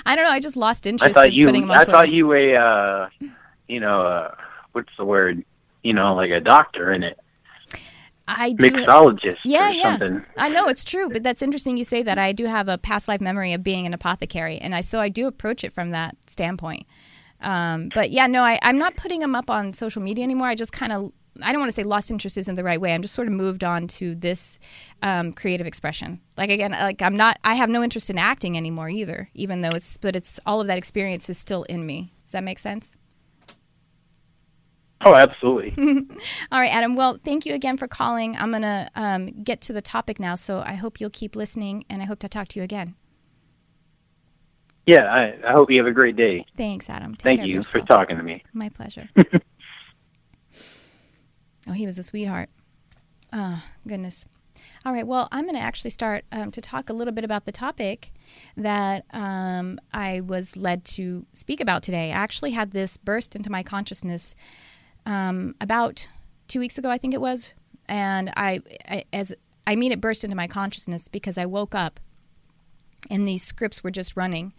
[0.05, 0.31] I don't know.
[0.31, 1.09] I just lost interest.
[1.17, 1.45] I thought in you.
[1.45, 1.91] putting them on I Twitter.
[1.97, 3.09] thought you were, a, uh,
[3.67, 4.35] you know, uh,
[4.73, 5.43] what's the word?
[5.83, 7.17] You know, like a doctor in it,
[8.27, 8.69] I do.
[8.69, 9.97] mixologist Yeah, yeah.
[9.97, 10.25] something.
[10.37, 12.17] I know it's true, but that's interesting you say that.
[12.17, 15.07] I do have a past life memory of being an apothecary, and I so I
[15.07, 16.85] do approach it from that standpoint.
[17.41, 20.47] Um, but yeah, no, I, I'm not putting them up on social media anymore.
[20.47, 22.93] I just kind of I don't want to say lost interest isn't the right way.
[22.93, 24.59] I'm just sort of moved on to this
[25.01, 26.19] um, creative expression.
[26.37, 27.39] Like again, like I'm not.
[27.43, 29.29] I have no interest in acting anymore either.
[29.33, 32.13] Even though it's, but it's all of that experience is still in me.
[32.25, 32.97] Does that make sense?
[35.05, 35.73] Oh, absolutely.
[36.51, 36.95] all right, Adam.
[36.95, 38.35] Well, thank you again for calling.
[38.35, 42.01] I'm gonna um, get to the topic now, so I hope you'll keep listening, and
[42.01, 42.95] I hope to talk to you again.
[44.85, 46.45] Yeah, I, I hope you have a great day.
[46.57, 47.15] Thanks, Adam.
[47.15, 48.43] Take Thank you for talking to me.
[48.53, 49.09] My pleasure.
[51.67, 52.49] oh, he was a sweetheart.
[53.31, 54.25] Oh, goodness.
[54.85, 57.45] All right, well, I'm going to actually start um, to talk a little bit about
[57.45, 58.11] the topic
[58.55, 62.11] that um, I was led to speak about today.
[62.11, 64.35] I actually had this burst into my consciousness
[65.05, 66.07] um, about
[66.47, 67.53] two weeks ago, I think it was,
[67.87, 69.33] and I, I, as
[69.67, 71.99] I mean, it burst into my consciousness because I woke up
[73.09, 74.53] and these scripts were just running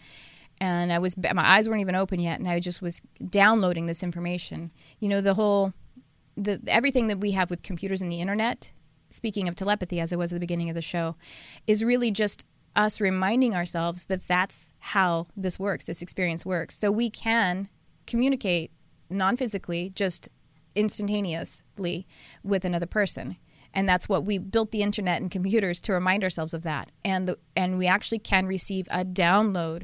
[0.60, 4.02] and I was my eyes weren't even open yet, and I just was downloading this
[4.02, 4.70] information.
[4.98, 5.72] You know, the whole
[6.36, 8.72] the everything that we have with computers and the internet.
[9.08, 11.16] Speaking of telepathy, as it was at the beginning of the show,
[11.66, 16.78] is really just us reminding ourselves that that's how this works, this experience works.
[16.78, 17.68] So we can
[18.06, 18.70] communicate
[19.08, 20.28] non physically, just
[20.76, 22.06] instantaneously
[22.44, 23.36] with another person
[23.72, 26.90] and that's what we built the internet and computers to remind ourselves of that.
[27.04, 29.82] And the, and we actually can receive a download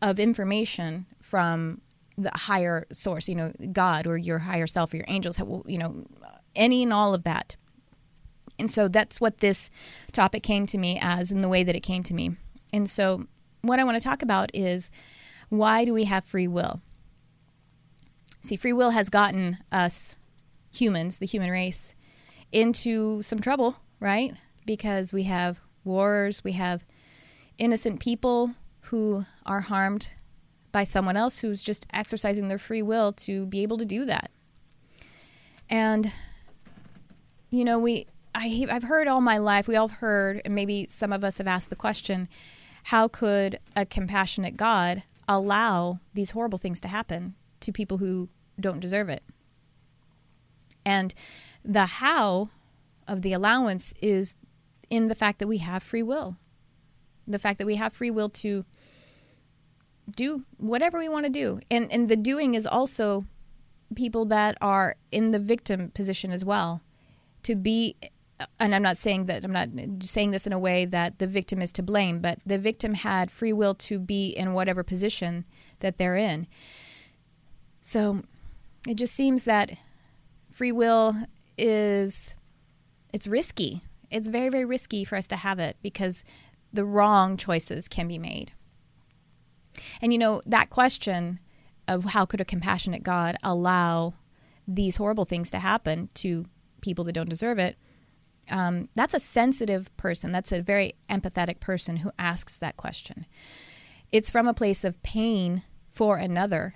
[0.00, 1.80] of information from
[2.18, 6.06] the higher source you know god or your higher self or your angels you know
[6.54, 7.56] any and all of that.
[8.58, 9.68] And so that's what this
[10.12, 12.30] topic came to me as in the way that it came to me.
[12.72, 13.26] And so
[13.62, 14.90] what i want to talk about is
[15.48, 16.80] why do we have free will?
[18.40, 20.16] See free will has gotten us
[20.72, 21.94] humans the human race
[22.52, 24.34] into some trouble, right?
[24.64, 26.84] Because we have wars, we have
[27.58, 30.12] innocent people who are harmed
[30.72, 34.30] by someone else who's just exercising their free will to be able to do that.
[35.70, 36.12] And
[37.50, 41.12] you know, we I I've heard all my life, we all heard and maybe some
[41.12, 42.28] of us have asked the question,
[42.84, 48.28] how could a compassionate God allow these horrible things to happen to people who
[48.60, 49.22] don't deserve it?
[50.86, 51.12] And
[51.64, 52.48] the how
[53.08, 54.36] of the allowance is
[54.88, 56.36] in the fact that we have free will.
[57.26, 58.64] The fact that we have free will to
[60.14, 61.60] do whatever we want to do.
[61.70, 63.24] And and the doing is also
[63.96, 66.80] people that are in the victim position as well.
[67.42, 67.96] To be
[68.60, 69.68] and I'm not saying that I'm not
[70.00, 73.32] saying this in a way that the victim is to blame, but the victim had
[73.32, 75.44] free will to be in whatever position
[75.80, 76.46] that they're in.
[77.82, 78.22] So
[78.86, 79.72] it just seems that
[80.56, 81.14] free will
[81.58, 82.34] is
[83.12, 83.82] it's risky.
[84.10, 86.24] It's very very risky for us to have it because
[86.72, 88.52] the wrong choices can be made.
[90.00, 91.40] And you know, that question
[91.86, 94.14] of how could a compassionate God allow
[94.66, 96.46] these horrible things to happen to
[96.80, 97.76] people that don't deserve it?
[98.50, 100.32] Um, that's a sensitive person.
[100.32, 103.26] That's a very empathetic person who asks that question.
[104.10, 106.74] It's from a place of pain for another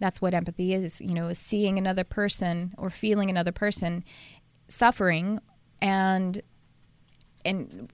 [0.00, 4.04] that's what empathy is, you know, is seeing another person or feeling another person
[4.68, 5.40] suffering
[5.80, 6.42] and
[7.44, 7.92] and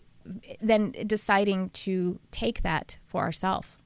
[0.60, 3.76] then deciding to take that for ourselves.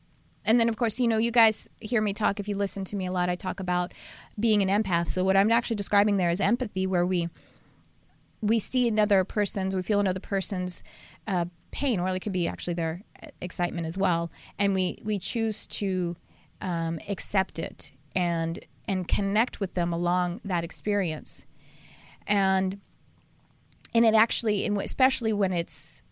[0.44, 2.40] And then, of course, you know, you guys hear me talk.
[2.40, 3.92] If you listen to me a lot, I talk about
[4.38, 5.08] being an empath.
[5.08, 7.28] So what I'm actually describing there is empathy, where we
[8.40, 10.84] we see another person's, we feel another person's
[11.26, 13.02] uh, pain, or it could be actually their
[13.40, 16.16] excitement as well, and we we choose to
[16.60, 21.46] um, accept it and and connect with them along that experience.
[22.26, 22.80] And
[23.94, 26.02] and it actually especially when it's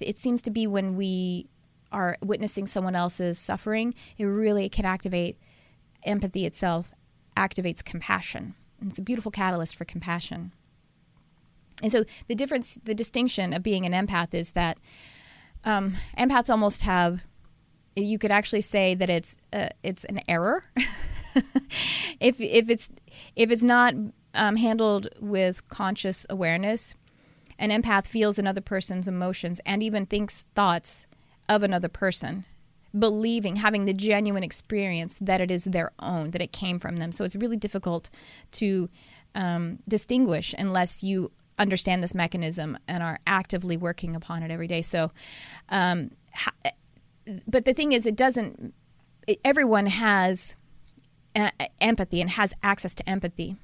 [0.00, 1.48] it seems to be when we
[1.90, 5.36] are witnessing someone else's suffering it really can activate
[6.04, 6.94] empathy itself
[7.36, 8.54] activates compassion.
[8.80, 10.52] And it's a beautiful catalyst for compassion.
[11.82, 14.78] And so the difference the distinction of being an empath is that
[15.64, 17.24] um, empaths almost have
[17.96, 20.64] you could actually say that it's uh, it's an error
[22.20, 22.90] if if it's
[23.36, 23.94] if it's not
[24.34, 26.94] um, handled with conscious awareness.
[27.58, 31.06] An empath feels another person's emotions and even thinks thoughts
[31.48, 32.44] of another person,
[32.98, 37.12] believing, having the genuine experience that it is their own, that it came from them.
[37.12, 38.10] So it's really difficult
[38.52, 38.88] to
[39.34, 44.82] um, distinguish unless you understand this mechanism and are actively working upon it every day.
[44.82, 45.12] So,
[45.68, 46.10] um,
[47.46, 48.74] but the thing is, it doesn't.
[49.26, 50.56] It, everyone has
[51.36, 53.56] uh, empathy and has access to empathy,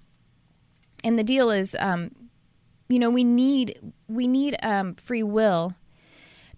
[1.05, 2.11] and the deal is, um,
[2.89, 5.75] you know, we need we need um, free will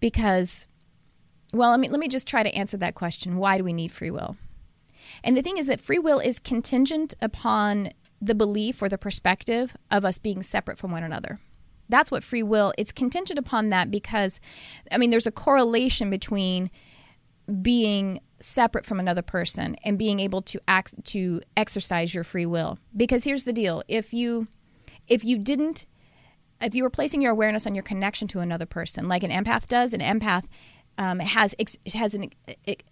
[0.01, 0.67] because,
[1.53, 3.37] well, let me let me just try to answer that question.
[3.37, 4.37] Why do we need free will?
[5.25, 9.77] And the thing is that free will is contingent upon the belief or the perspective
[9.91, 11.41] of us being separate from one another.
[11.90, 14.40] That's what free will, it's contingent upon that because,
[14.90, 16.70] I mean, there's a correlation between
[17.62, 22.79] being separate from another person and being able to act to exercise your free will.
[22.96, 23.83] Because here's the deal.
[23.88, 24.48] If you
[25.09, 25.87] if you didn't
[26.62, 29.66] if you were placing your awareness on your connection to another person like an empath
[29.66, 30.46] does an empath
[31.00, 31.55] um, has
[31.94, 32.31] has an,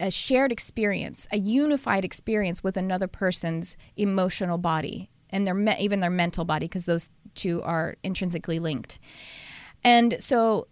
[0.00, 6.00] a shared experience, a unified experience with another person's emotional body and their me- even
[6.00, 8.98] their mental body, because those two are intrinsically linked.
[9.84, 10.68] And so,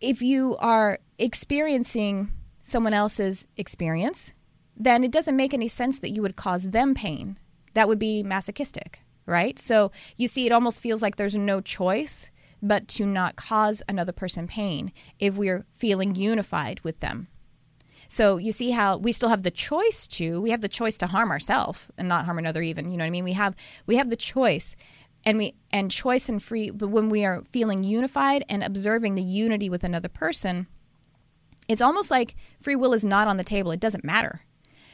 [0.00, 4.32] if you are experiencing someone else's experience,
[4.76, 7.38] then it doesn't make any sense that you would cause them pain.
[7.74, 9.58] That would be masochistic, right?
[9.58, 12.30] So you see, it almost feels like there's no choice
[12.62, 17.28] but to not cause another person pain if we're feeling unified with them.
[18.08, 21.06] So you see how we still have the choice to we have the choice to
[21.06, 23.24] harm ourselves and not harm another even, you know what I mean?
[23.24, 24.76] We have we have the choice
[25.26, 29.22] and we and choice and free but when we are feeling unified and observing the
[29.22, 30.66] unity with another person,
[31.68, 33.70] it's almost like free will is not on the table.
[33.70, 34.40] It doesn't matter.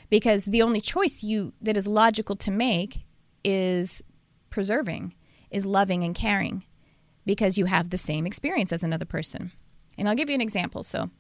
[0.09, 3.05] Because the only choice you that is logical to make
[3.45, 4.03] is
[4.51, 5.15] preserving,
[5.51, 6.65] is loving and caring
[7.25, 9.53] because you have the same experience as another person.
[9.97, 10.83] And I'll give you an example.
[10.83, 11.11] So,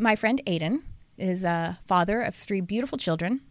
[0.00, 0.80] my friend Aiden
[1.18, 3.42] is a father of three beautiful children.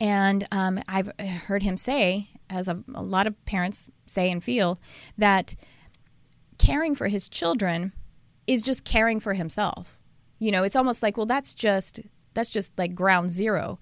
[0.00, 1.10] And um, I've
[1.46, 4.78] heard him say, as a, a lot of parents say and feel,
[5.18, 5.54] that
[6.58, 7.92] caring for his children
[8.46, 9.98] is just caring for himself.
[10.38, 12.00] You know, it's almost like, well, that's just
[12.34, 13.78] that's just like ground zero.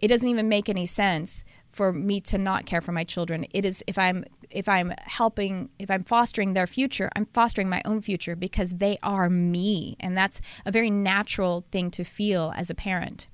[0.00, 3.44] It doesn't even make any sense for me to not care for my children.
[3.52, 7.82] It is if I'm if I'm helping if I'm fostering their future, I'm fostering my
[7.84, 12.70] own future because they are me and that's a very natural thing to feel as
[12.70, 13.26] a parent.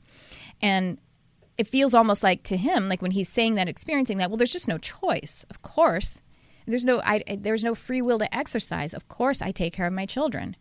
[0.62, 0.98] And
[1.58, 4.52] it feels almost like to him like when he's saying that experiencing that well there's
[4.52, 5.44] just no choice.
[5.50, 6.22] Of course.
[6.66, 8.94] There's no I, there's no free will to exercise.
[8.94, 10.56] Of course I take care of my children.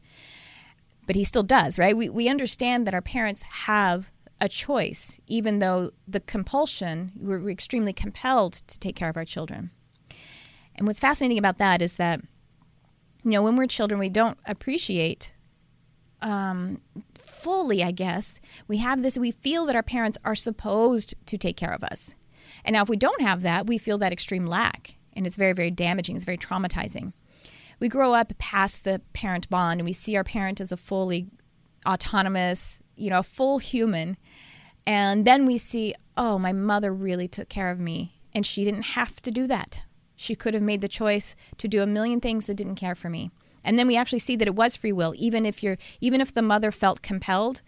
[1.08, 1.96] But he still does, right?
[1.96, 7.94] We we understand that our parents have a choice, even though the compulsion, we're extremely
[7.94, 9.72] compelled to take care of our children.
[10.76, 12.22] And what's fascinating about that is that,
[13.24, 15.34] you know, when we're children, we don't appreciate
[16.22, 16.82] um,
[17.16, 18.40] fully, I guess.
[18.68, 22.16] We have this, we feel that our parents are supposed to take care of us.
[22.64, 24.98] And now, if we don't have that, we feel that extreme lack.
[25.14, 27.14] And it's very, very damaging, it's very traumatizing.
[27.80, 31.28] We grow up past the parent bond and we see our parent as a fully
[31.86, 34.18] autonomous, you know, full human.
[34.86, 38.22] And then we see, oh, my mother really took care of me.
[38.34, 39.84] And she didn't have to do that.
[40.16, 43.10] She could have made the choice to do a million things that didn't care for
[43.10, 43.32] me.
[43.64, 46.34] And then we actually see that it was free will, even if you're even if
[46.34, 47.62] the mother felt compelled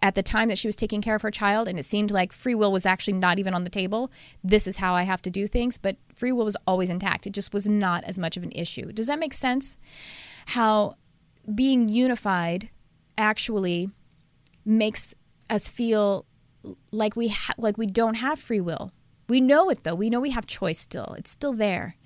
[0.00, 2.32] at the time that she was taking care of her child and it seemed like
[2.32, 4.10] free will was actually not even on the table.
[4.44, 7.26] This is how I have to do things, but free will was always intact.
[7.26, 8.92] It just was not as much of an issue.
[8.92, 9.78] Does that make sense?
[10.48, 10.96] How
[11.52, 12.70] being unified
[13.16, 13.90] actually
[14.64, 15.14] makes
[15.50, 16.26] us feel
[16.90, 18.92] like we ha- like we don't have free will.
[19.28, 19.94] We know it though.
[19.94, 21.14] We know we have choice still.
[21.18, 21.96] It's still there.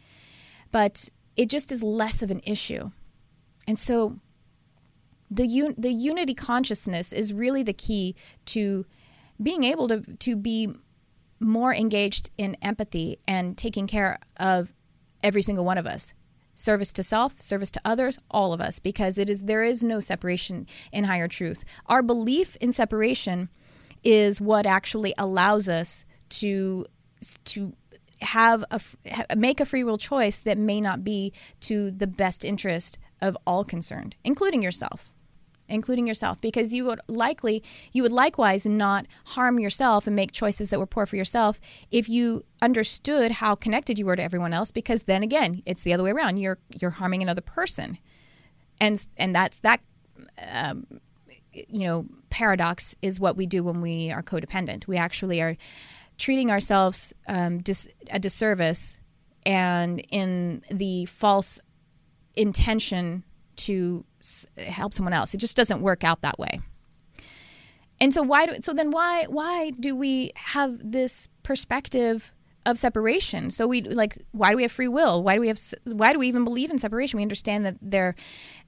[0.73, 2.91] But it just is less of an issue.
[3.69, 4.19] And so
[5.31, 8.15] the un- the unity consciousness is really the key
[8.47, 8.87] to
[9.43, 10.75] being able to to be
[11.39, 14.73] more engaged in empathy and taking care of
[15.23, 16.15] every single one of us
[16.57, 20.01] service to self, service to others, all of us, because it is there is no
[20.01, 21.65] separation in higher truth.
[21.87, 23.49] Our belief in separation
[24.03, 26.87] is what actually allows us to
[27.45, 27.75] to
[28.23, 28.81] have a
[29.37, 33.65] make a free will choice that may not be to the best interest of all
[33.65, 35.13] concerned, including yourself
[35.69, 40.71] including yourself because you would likely you would likewise not harm yourself and make choices
[40.71, 44.71] that were poor for yourself if you understood how connected you were to everyone else
[44.71, 46.39] because then again it's the other way around.
[46.39, 47.99] You're you're harming another person.
[48.81, 49.81] And and that's that
[50.51, 50.87] um,
[51.53, 54.87] you know paradox is what we do when we are codependent.
[54.87, 55.57] We actually are
[56.19, 59.01] treating ourselves um, dis- a disservice
[59.45, 61.61] and in the false
[62.37, 63.25] intention
[63.57, 64.05] to
[64.57, 65.35] help someone else.
[65.35, 66.61] It just doesn't work out that way.
[68.01, 72.33] And so why do so then why why do we have this perspective
[72.67, 73.51] of separation?
[73.51, 75.23] So we like why do we have free will?
[75.23, 77.17] Why do we have why do we even believe in separation?
[77.17, 78.15] We understand that they're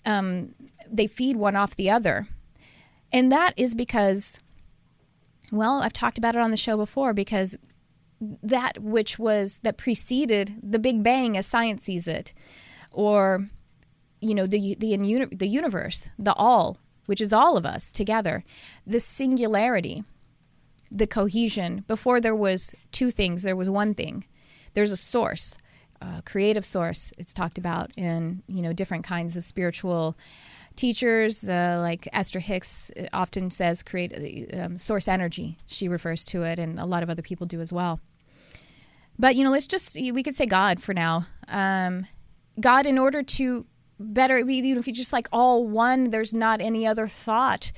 [0.07, 0.55] um,
[0.91, 2.26] they feed one off the other,
[3.12, 4.41] and that is because
[5.53, 7.57] well I've talked about it on the show before because
[8.20, 12.32] that which was that preceded the Big Bang as science sees it,
[12.93, 13.51] or
[14.20, 14.96] you know the the
[15.30, 18.44] the universe, the all, which is all of us together,
[18.86, 20.04] the singularity,
[20.90, 21.84] the cohesion.
[21.86, 24.24] Before there was two things, there was one thing.
[24.74, 25.56] there's a source,
[26.00, 27.12] a creative source.
[27.18, 30.16] It's talked about in you know different kinds of spiritual
[30.76, 35.58] teachers, uh, like Esther Hicks uh, often says, create um, source energy.
[35.66, 38.00] She refers to it, and a lot of other people do as well.
[39.18, 41.26] But you know, let's just we could say God for now.
[41.48, 42.06] Um,
[42.60, 43.66] God, in order to
[43.99, 47.72] better, you know, if you just like all one, there's not any other thought.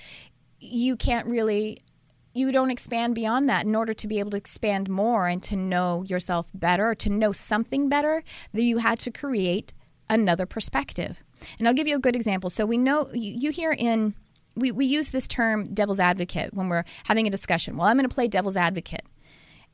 [0.58, 1.78] You can't really
[2.32, 5.56] you don't expand beyond that in order to be able to expand more and to
[5.56, 8.22] know yourself better or to know something better
[8.54, 9.72] that you had to create
[10.08, 11.24] another perspective
[11.58, 12.50] and I'll give you a good example.
[12.50, 14.14] So we know you, you hear in
[14.56, 17.76] we, we use this term devil's advocate when we're having a discussion.
[17.76, 19.04] Well, I'm going to play devil's advocate.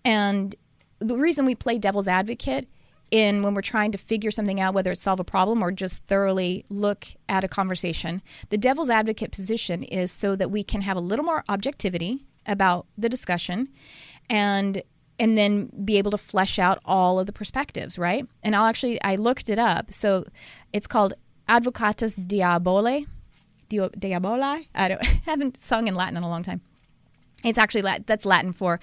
[0.04, 0.54] And
[0.98, 2.68] the reason we play devil's advocate
[3.10, 6.04] in when we're trying to figure something out, whether it's solve a problem or just
[6.06, 10.96] thoroughly look at a conversation, the devil's advocate position is so that we can have
[10.96, 13.68] a little more objectivity about the discussion
[14.28, 14.82] and
[15.18, 18.26] and then be able to flesh out all of the perspectives, right?
[18.42, 19.90] And I'll actually I looked it up.
[19.90, 20.24] So
[20.72, 21.14] it's called
[21.48, 23.06] Advocatus Diabole.
[23.68, 24.66] Diaboli?
[24.74, 26.60] I don't haven't sung in Latin in a long time.
[27.44, 28.80] It's actually that's Latin for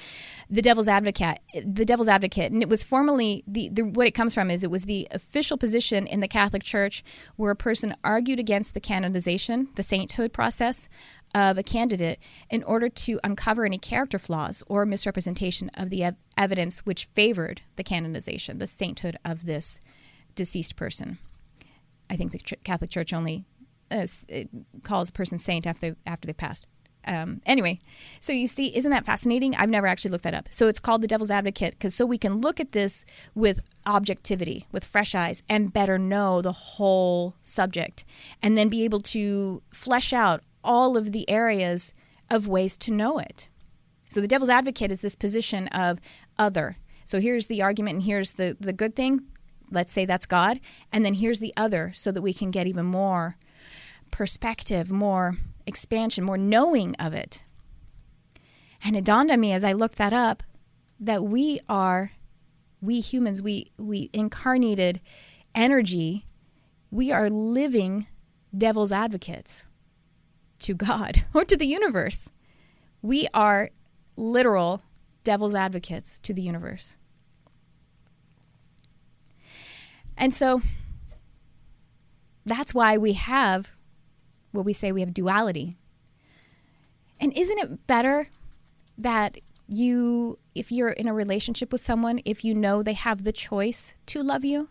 [0.50, 1.40] the devil's advocate.
[1.54, 4.70] The devil's advocate, and it was formerly the, the, what it comes from is it
[4.70, 7.04] was the official position in the Catholic Church
[7.36, 10.88] where a person argued against the canonization, the sainthood process
[11.34, 16.16] of a candidate, in order to uncover any character flaws or misrepresentation of the ev-
[16.38, 19.80] evidence which favored the canonization, the sainthood of this
[20.36, 21.18] deceased person.
[22.08, 23.46] I think the Catholic Church only
[23.90, 24.06] uh,
[24.84, 26.68] calls a person saint after after they passed.
[27.06, 27.80] Um, anyway,
[28.20, 29.56] so you see, isn't that fascinating?
[29.56, 30.48] I've never actually looked that up.
[30.52, 34.66] So it's called the devil's advocate because so we can look at this with objectivity,
[34.72, 38.06] with fresh eyes, and better know the whole subject,
[38.42, 41.94] and then be able to flesh out all of the areas
[42.30, 43.50] of ways to know it.
[44.10, 46.00] So the devil's advocate is this position of
[46.38, 46.78] other.
[47.04, 49.22] So here's the argument, and here's the the good thing.
[49.72, 50.60] Let's say that's God.
[50.92, 53.38] And then here's the other so that we can get even more
[54.12, 55.36] perspective, more
[55.66, 57.44] expansion, more knowing of it.
[58.84, 60.44] And it dawned on me as I looked that up
[61.00, 62.12] that we are,
[62.82, 65.02] we humans, we, we incarnated
[65.56, 66.26] energy,
[66.92, 68.08] we are living
[68.56, 69.68] devil's advocates
[70.60, 72.30] to God or to the universe.
[73.02, 73.70] We are
[74.16, 74.82] literal
[75.24, 76.98] devil's advocates to the universe.
[80.18, 80.62] And so
[82.46, 83.72] that's why we have
[84.54, 85.76] what we say we have duality.
[87.20, 88.28] And isn't it better
[88.98, 93.32] that you, if you're in a relationship with someone, if you know they have the
[93.32, 94.70] choice to love you?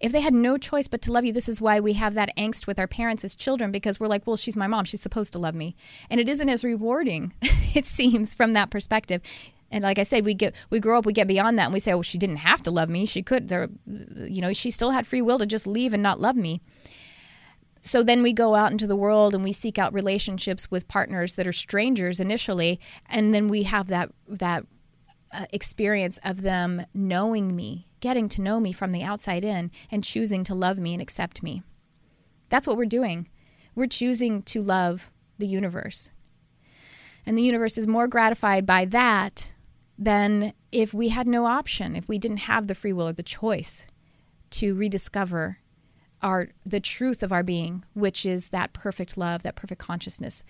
[0.00, 2.36] If they had no choice but to love you, this is why we have that
[2.36, 4.84] angst with our parents as children because we're like, well, she's my mom.
[4.84, 5.76] She's supposed to love me.
[6.10, 9.22] And it isn't as rewarding, it seems, from that perspective.
[9.70, 11.80] And like I said, we get we grow up, we get beyond that, and we
[11.80, 13.06] say, "Oh, she didn't have to love me.
[13.06, 13.48] She could.
[13.48, 16.60] There, you know, she still had free will to just leave and not love me."
[17.84, 21.34] So then we go out into the world and we seek out relationships with partners
[21.34, 22.78] that are strangers initially,
[23.10, 24.64] and then we have that that
[25.32, 30.04] uh, experience of them knowing me, getting to know me from the outside in, and
[30.04, 31.64] choosing to love me and accept me.
[32.48, 33.28] That's what we're doing.
[33.74, 36.12] We're choosing to love the universe.
[37.26, 39.54] And the universe is more gratified by that
[39.98, 43.22] than if we had no option, if we didn't have the free will or the
[43.24, 43.86] choice
[44.50, 45.58] to rediscover
[46.22, 50.44] our the truth of our being, which is that perfect love, that perfect consciousness.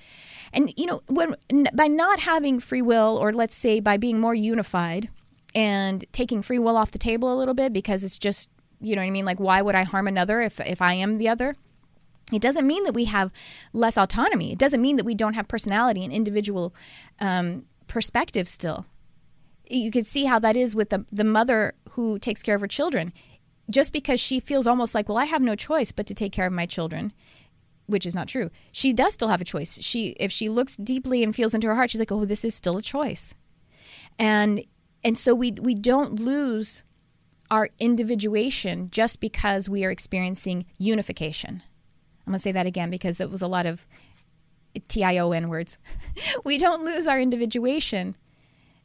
[0.53, 1.37] And you know, when
[1.75, 5.09] by not having free will, or let's say by being more unified
[5.55, 8.51] and taking free will off the table a little bit, because it's just
[8.81, 9.25] you know what I mean.
[9.25, 11.57] Like, why would I harm another if if I am the other?
[12.33, 13.31] It doesn't mean that we have
[13.73, 14.53] less autonomy.
[14.53, 16.75] It doesn't mean that we don't have personality and individual
[17.20, 18.87] um, perspective still
[19.73, 22.68] you can see how that is with the, the mother who takes care of her
[22.68, 23.12] children.
[23.73, 26.47] Just because she feels almost like, well, I have no choice but to take care
[26.47, 27.12] of my children,
[27.87, 28.51] which is not true.
[28.70, 29.81] She does still have a choice.
[29.81, 32.55] She, if she looks deeply and feels into her heart, she's like, oh, this is
[32.55, 33.35] still a choice.
[34.18, 34.64] And
[35.05, 36.85] and so we we don't lose
[37.51, 41.62] our individuation just because we are experiencing unification.
[42.27, 43.87] I'm to say that again because it was a lot of
[44.89, 45.79] T I O N words.
[46.45, 48.16] we don't lose our individuation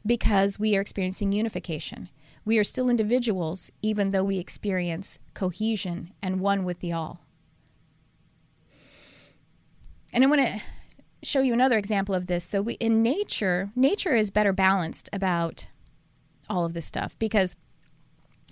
[0.04, 2.08] because we are experiencing unification.
[2.48, 7.20] We are still individuals, even though we experience cohesion and one with the all.
[10.14, 10.62] And I want to
[11.22, 12.44] show you another example of this.
[12.44, 15.68] So, we, in nature, nature is better balanced about
[16.48, 17.54] all of this stuff because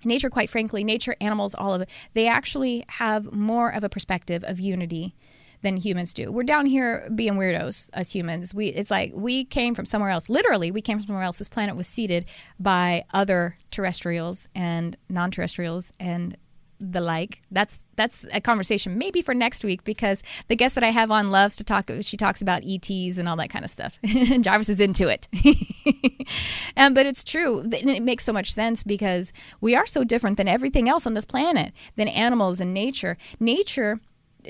[0.05, 4.44] nature, quite frankly, nature, animals, all of it, they actually have more of a perspective
[4.47, 5.14] of unity
[5.62, 6.30] than humans do.
[6.30, 8.54] We're down here being weirdos as humans.
[8.54, 10.28] We it's like we came from somewhere else.
[10.28, 11.38] Literally, we came from somewhere else.
[11.38, 12.26] This planet was seeded
[12.59, 16.36] by other terrestrials and non-terrestrials and
[16.78, 17.42] the like.
[17.50, 21.30] That's that's a conversation maybe for next week because the guest that I have on
[21.30, 21.90] loves to talk.
[22.02, 23.98] She talks about ETs and all that kind of stuff.
[24.02, 25.28] and Jarvis is into it,
[26.76, 27.61] um, but it's true.
[27.61, 31.14] And it makes so much sense because we are so different than everything else on
[31.14, 33.16] this planet, than animals and nature.
[33.40, 34.00] Nature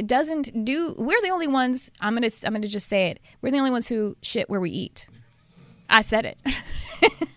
[0.05, 0.95] doesn't do.
[0.99, 1.91] We're the only ones.
[2.01, 3.21] I'm gonna I'm gonna just say it.
[3.41, 5.09] We're the only ones who shit where we eat.
[5.89, 6.41] I said it.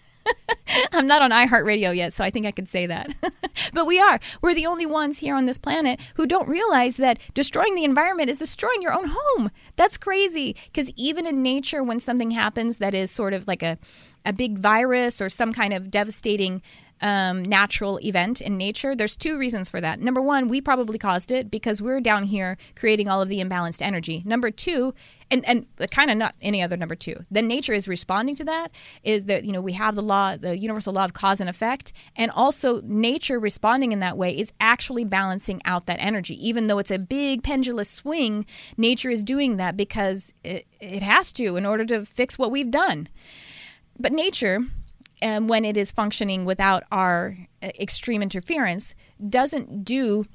[0.93, 3.10] I'm not on iHeartRadio yet, so I think I could say that.
[3.74, 4.20] but we are.
[4.41, 8.30] We're the only ones here on this planet who don't realize that destroying the environment
[8.30, 9.51] is destroying your own home.
[9.76, 10.55] That's crazy.
[10.66, 13.78] Because even in nature, when something happens that is sort of like a,
[14.26, 16.62] a big virus or some kind of devastating
[17.02, 20.00] um, natural event in nature, there's two reasons for that.
[20.00, 23.82] Number one, we probably caused it because we're down here creating all of the imbalanced
[23.82, 24.22] energy.
[24.26, 24.93] Number two,
[25.32, 27.16] and and kind of not any other number two.
[27.30, 28.72] Then nature is responding to that.
[29.04, 31.93] Is that you know we have the law, the universal law of cause and effect,
[32.16, 36.36] and also nature responding in that way is actually balancing out that energy.
[36.47, 38.45] Even though it's a big pendulous swing,
[38.78, 42.72] nature is doing that because it, it has to in order to fix what we've
[42.72, 43.08] done.
[44.00, 44.62] But nature
[45.22, 48.95] and when it is functioning without our uh, extreme interference,
[49.28, 50.26] doesn't do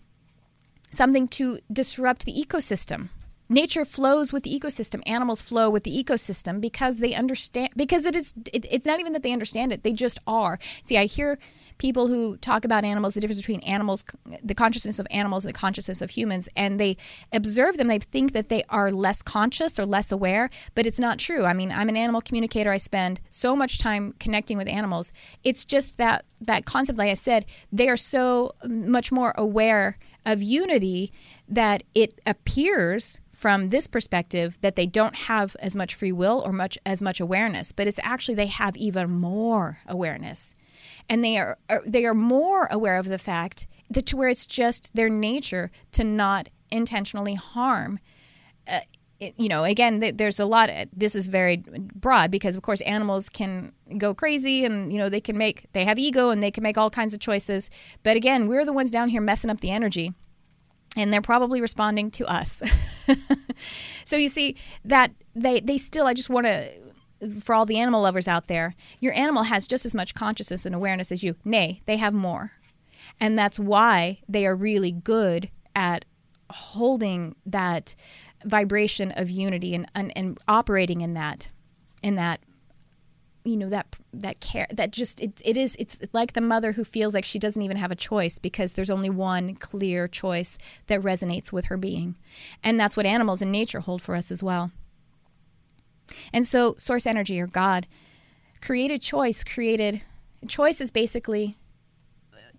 [0.91, 3.09] something to disrupt the ecosystem.
[3.55, 5.00] Nature flows with the ecosystem.
[5.07, 7.68] Animals flow with the ecosystem because they understand.
[7.76, 8.34] Because it is.
[8.52, 10.59] It, it's not even that they understand it; they just are.
[10.82, 11.38] See, I hear
[11.78, 14.05] people who talk about animals, the difference between animals,
[14.42, 16.96] the consciousness of animals and the consciousness of humans, and they
[17.32, 17.86] observe them.
[17.86, 21.44] They think that they are less conscious or less aware, but it's not true.
[21.44, 22.72] I mean, I'm an animal communicator.
[22.72, 25.12] I spend so much time connecting with animals.
[25.44, 29.96] It's just that that concept, like I said, they are so much more aware
[30.26, 31.12] of unity
[31.48, 36.53] that it appears from this perspective that they don't have as much free will or
[36.53, 40.55] much as much awareness but it's actually they have even more awareness.
[41.09, 44.47] And they are, are they are more aware of the fact that to where it's
[44.47, 48.01] just their nature to not intentionally harm
[48.66, 48.80] uh,
[49.37, 51.59] you know again there's a lot this is very
[51.95, 55.85] broad because of course animals can go crazy and you know they can make they
[55.85, 57.70] have ego and they can make all kinds of choices.
[58.03, 60.14] But again we're the ones down here messing up the energy
[60.97, 62.62] and they're probably responding to us
[64.05, 66.68] so you see that they they still i just want to
[67.40, 70.74] for all the animal lovers out there, your animal has just as much consciousness and
[70.74, 71.36] awareness as you.
[71.45, 72.53] Nay, they have more.
[73.20, 76.05] And that's why they are really good at
[76.51, 77.95] holding that
[78.45, 81.51] vibration of unity and, and, and operating in that
[82.03, 82.40] in that
[83.45, 86.84] you know that that care that just it, it is it's like the mother who
[86.84, 91.03] feels like she doesn't even have a choice because there's only one clear choice that
[91.03, 92.16] resonates with her being
[92.62, 94.70] and that's what animals and nature hold for us as well
[96.32, 97.86] and so, source energy or God
[98.61, 100.03] created choice, created
[100.49, 101.57] choice is basically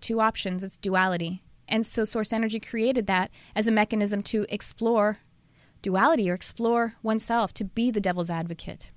[0.00, 1.40] two options it's duality.
[1.68, 5.18] And so, source energy created that as a mechanism to explore
[5.82, 8.90] duality or explore oneself, to be the devil's advocate.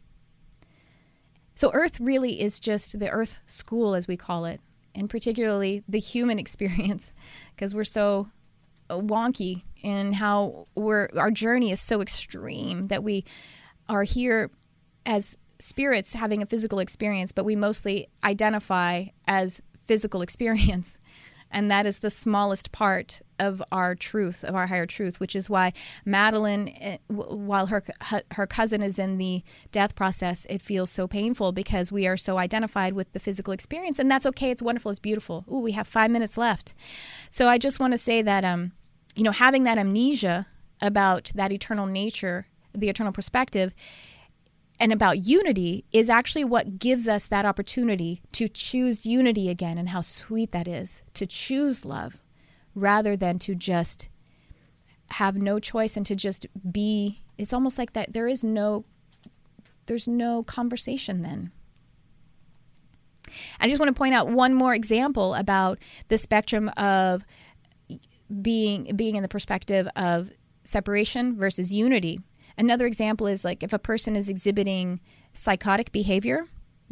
[1.59, 4.61] So, Earth really is just the Earth school, as we call it,
[4.95, 7.11] and particularly the human experience,
[7.53, 8.29] because we're so
[8.89, 13.25] uh, wonky in how we're our journey is so extreme that we
[13.89, 14.51] are here
[15.05, 20.97] as spirits having a physical experience, but we mostly identify as physical experience.
[21.51, 25.49] And that is the smallest part of our truth, of our higher truth, which is
[25.49, 25.73] why
[26.05, 27.83] Madeline, eh, while her
[28.33, 32.37] her cousin is in the death process, it feels so painful because we are so
[32.37, 34.51] identified with the physical experience, and that's okay.
[34.51, 34.91] It's wonderful.
[34.91, 35.45] It's beautiful.
[35.51, 36.75] Ooh, we have five minutes left,
[37.29, 38.73] so I just want to say that, um,
[39.15, 40.45] you know, having that amnesia
[40.81, 43.73] about that eternal nature the eternal perspective
[44.79, 49.89] and about unity is actually what gives us that opportunity to choose unity again and
[49.89, 52.23] how sweet that is to choose love
[52.75, 54.09] rather than to just
[55.11, 58.85] have no choice and to just be it's almost like that there is no
[59.89, 61.51] there's no conversation then.
[63.59, 67.25] I just want to point out one more example about the spectrum of
[68.41, 70.29] being being in the perspective of
[70.63, 72.19] separation versus unity
[72.59, 74.99] Another example is like if a person is exhibiting
[75.33, 76.43] psychotic behavior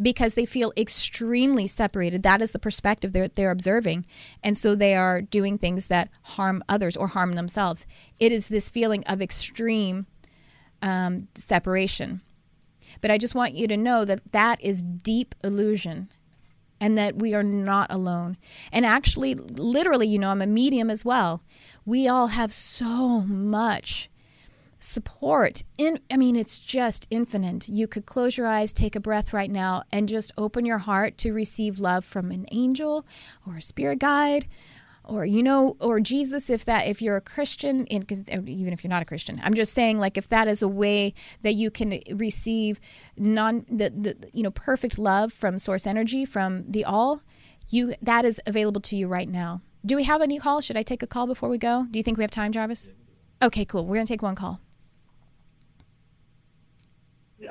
[0.02, 2.24] because they feel extremely separated.
[2.24, 4.06] That is the perspective they're, they're observing.
[4.42, 7.86] And so they are doing things that harm others or harm themselves.
[8.18, 10.06] It is this feeling of extreme
[10.82, 12.22] um, separation.
[13.02, 16.10] But I just want you to know that that is deep illusion
[16.80, 18.38] and that we are not alone.
[18.72, 21.42] And actually, literally, you know, I'm a medium as well.
[21.86, 24.10] We all have so much
[24.80, 25.64] support.
[25.78, 27.68] In i mean it's just infinite.
[27.68, 31.18] You could close your eyes take a breath right now and just open your heart
[31.20, 33.06] to receive love from an angel
[33.46, 34.48] or a spirit guide
[35.08, 38.84] or you know or jesus if that if you're a christian in, uh, even if
[38.84, 39.40] you're not a christian.
[39.44, 42.80] I'm just saying like if that is a way that you can receive
[43.18, 47.22] non the, the you know perfect love from source energy from the all
[47.70, 49.62] you that is available to you right now.
[49.86, 51.88] Do we have any calls should i take a call before we go?
[51.90, 52.90] Do you think we have time jarvis?
[53.42, 53.86] Okay cool.
[53.86, 54.60] We're going to take one call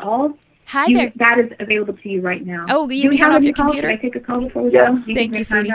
[0.01, 3.19] all hi you, there that is available to you right now oh you Do we
[3.19, 3.67] turn have off your calls?
[3.73, 4.91] computer Should I take a call before we Yeah.
[4.91, 4.97] go?
[4.99, 5.73] Do Thank you, we sweetie.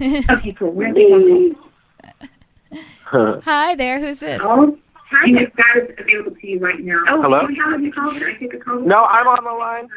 [0.30, 0.70] Okay, cool.
[0.72, 1.56] We're gonna one
[3.42, 4.78] hi there who's this Calls?
[5.12, 7.00] Hi, that is available to you right now.
[7.08, 7.40] Oh, Hello?
[7.40, 8.14] Do we have any calls?
[8.16, 8.78] Should I take a call?
[8.78, 9.88] No, I'm on the line.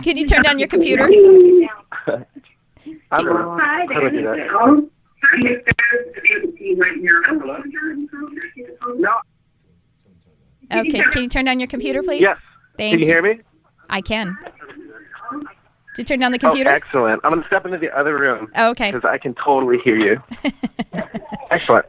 [0.04, 1.04] can you turn down your computer
[2.06, 2.24] I'm
[3.10, 4.36] Hi, How do I do that?
[4.36, 4.48] there.
[4.50, 4.84] Calls?
[5.24, 7.20] Hi, that is available to you right now.
[7.30, 8.30] Oh, do we have any calls?
[8.32, 8.94] Should I take a call?
[8.96, 9.10] No.
[10.72, 12.38] okay can you turn down your computer please Yes.
[12.76, 13.40] Thank Can you hear me?
[13.90, 14.36] i can
[15.94, 16.70] did you turn down the computer?
[16.70, 17.20] Oh, excellent.
[17.22, 19.96] I'm going to step into the other room Oh, okay because I can totally hear
[19.96, 20.20] you.
[21.50, 21.86] excellent.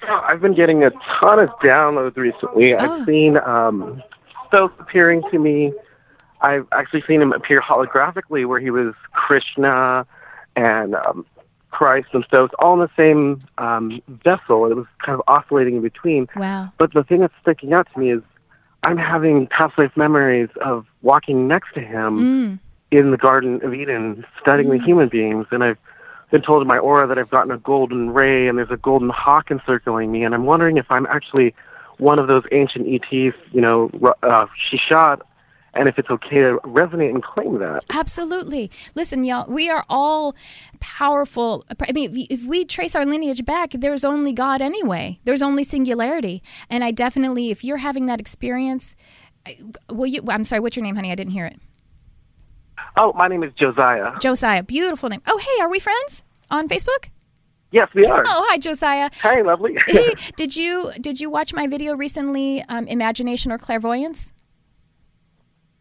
[0.00, 0.90] So I've been getting a
[1.20, 2.74] ton of downloads recently.
[2.74, 2.80] Oh.
[3.00, 4.02] I've seen um,
[4.50, 5.72] Thoth appearing to me.
[6.40, 10.06] I've actually seen him appear holographically where he was Krishna
[10.56, 11.24] and um,
[11.70, 14.66] Christ and Thoth all in the same um, vessel.
[14.66, 16.28] It was kind of oscillating in between.
[16.34, 18.22] wow But the thing that's sticking out to me is
[18.84, 22.58] I'm having past life memories of walking next to him mm.
[22.90, 25.78] in the Garden of Eden, studying the human beings, and I've
[26.30, 29.08] been told in my aura that I've gotten a golden ray and there's a golden
[29.08, 31.54] hawk encircling me, and I'm wondering if I'm actually
[31.98, 33.90] one of those ancient ETs, you know,
[34.22, 35.22] uh, Shishad,
[35.74, 37.84] and if it's okay to resonate and claim that.
[37.90, 38.70] Absolutely.
[38.94, 40.34] Listen, y'all, we are all
[40.80, 41.64] powerful.
[41.86, 45.18] I mean, if- we trace our lineage back, there's only God anyway.
[45.24, 46.42] There's only singularity.
[46.68, 48.94] And I definitely, if you're having that experience,
[49.90, 51.10] will you, I'm sorry, what's your name, honey?
[51.10, 51.58] I didn't hear it.
[52.96, 54.12] Oh, my name is Josiah.
[54.20, 55.22] Josiah, beautiful name.
[55.26, 57.08] Oh, hey, are we friends on Facebook?
[57.72, 58.22] Yes, we are.
[58.24, 59.10] Oh, hi, Josiah.
[59.20, 59.76] Hey, lovely.
[59.86, 64.32] Hey, did you did you watch my video recently, um, Imagination or Clairvoyance?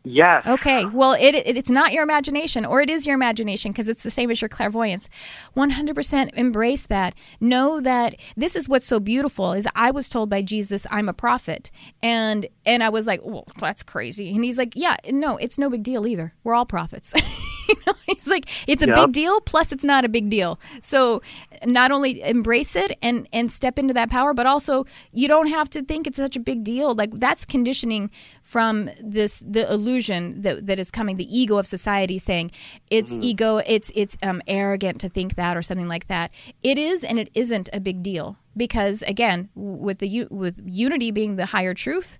[0.03, 0.45] Yes.
[0.45, 4.03] Okay, well, it, it it's not your imagination, or it is your imagination because it's
[4.03, 5.09] the same as your clairvoyance.
[5.53, 7.15] One hundred percent embrace that.
[7.39, 9.53] Know that this is what's so beautiful.
[9.53, 13.45] Is I was told by Jesus I'm a prophet, and and I was like, well,
[13.59, 14.33] that's crazy.
[14.35, 16.33] And he's like, yeah, no, it's no big deal either.
[16.43, 17.13] We're all prophets.
[17.69, 18.95] you know, he's like, it's a Yep.
[18.95, 19.39] big deal.
[19.41, 20.59] Plus, it's not a big deal.
[20.81, 21.21] So,
[21.65, 25.69] not only embrace it and and step into that power, but also you don't have
[25.71, 26.93] to think it's such a big deal.
[26.93, 28.11] Like that's conditioning
[28.53, 32.51] from this the illusion that that is coming, the ego of society saying
[32.91, 36.31] it's ego, it's it's um, arrogant to think that or something like that.
[36.61, 41.35] It is and it isn't a big deal because again, with the with unity being
[41.35, 42.19] the higher truth,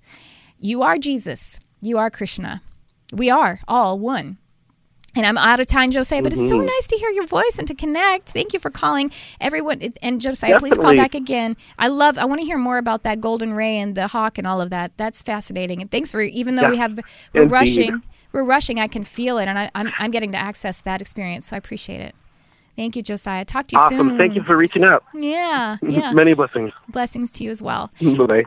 [0.58, 2.64] you are Jesus, you are Krishna,
[3.12, 4.40] we are all one.
[5.16, 6.66] And I'm out of time, Josiah, but it's so mm-hmm.
[6.66, 8.32] nice to hear your voice and to connect.
[8.32, 9.80] Thank you for calling everyone.
[10.02, 11.56] And Josiah, please call back again.
[11.78, 14.48] I love, I want to hear more about that golden ray and the hawk and
[14.48, 14.98] all of that.
[14.98, 15.82] That's fascinating.
[15.82, 17.00] And thanks for, even though we have,
[17.32, 17.54] we're indeed.
[17.54, 19.48] rushing, we're rushing, I can feel it.
[19.48, 21.48] And I, I'm, I'm getting to access that experience.
[21.48, 22.16] So I appreciate it.
[22.76, 23.46] Thank you, Josiah.
[23.46, 24.10] Talk to you Awesome.
[24.10, 24.18] soon.
[24.18, 25.04] Thank you for reaching out.
[25.14, 26.12] Yeah, yeah.
[26.12, 26.72] Many blessings.
[26.88, 27.92] Blessings to you as well.
[28.02, 28.46] Bye.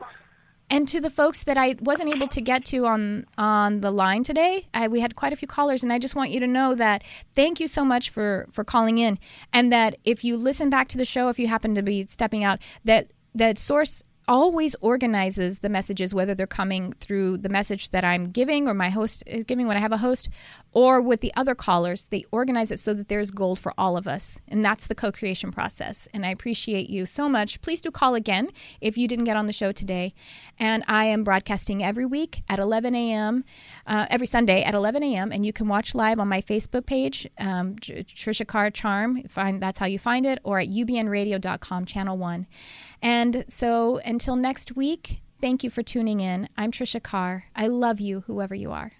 [0.69, 4.23] And to the folks that I wasn't able to get to on on the line
[4.25, 6.75] today, I, we had quite a few callers, and I just want you to know
[6.75, 7.05] that
[7.35, 9.19] thank you so much for for calling in,
[9.53, 12.43] and that if you listen back to the show, if you happen to be stepping
[12.43, 18.05] out, that that source always organizes the messages, whether they're coming through the message that
[18.05, 20.29] I'm giving or my host is giving when I have a host,
[20.72, 22.05] or with the other callers.
[22.05, 24.41] They organize it so that there's gold for all of us.
[24.49, 26.09] And that's the co creation process.
[26.12, 27.61] And I appreciate you so much.
[27.62, 28.51] Please do call again
[28.81, 30.12] if you didn't get on the show today.
[30.59, 33.45] And I am broadcasting every week at 11 a.m.,
[33.87, 35.33] uh, every Sunday at 11 a.m.
[35.33, 39.22] And you can watch live on my Facebook page, um, Tricia Carr Charm.
[39.29, 42.47] Find, that's how you find it, or at ubnradio.com, channel one.
[43.07, 46.49] And so until next week, thank you for tuning in.
[46.57, 47.45] I'm Tricia Carr.
[47.55, 48.91] I love you, whoever you are.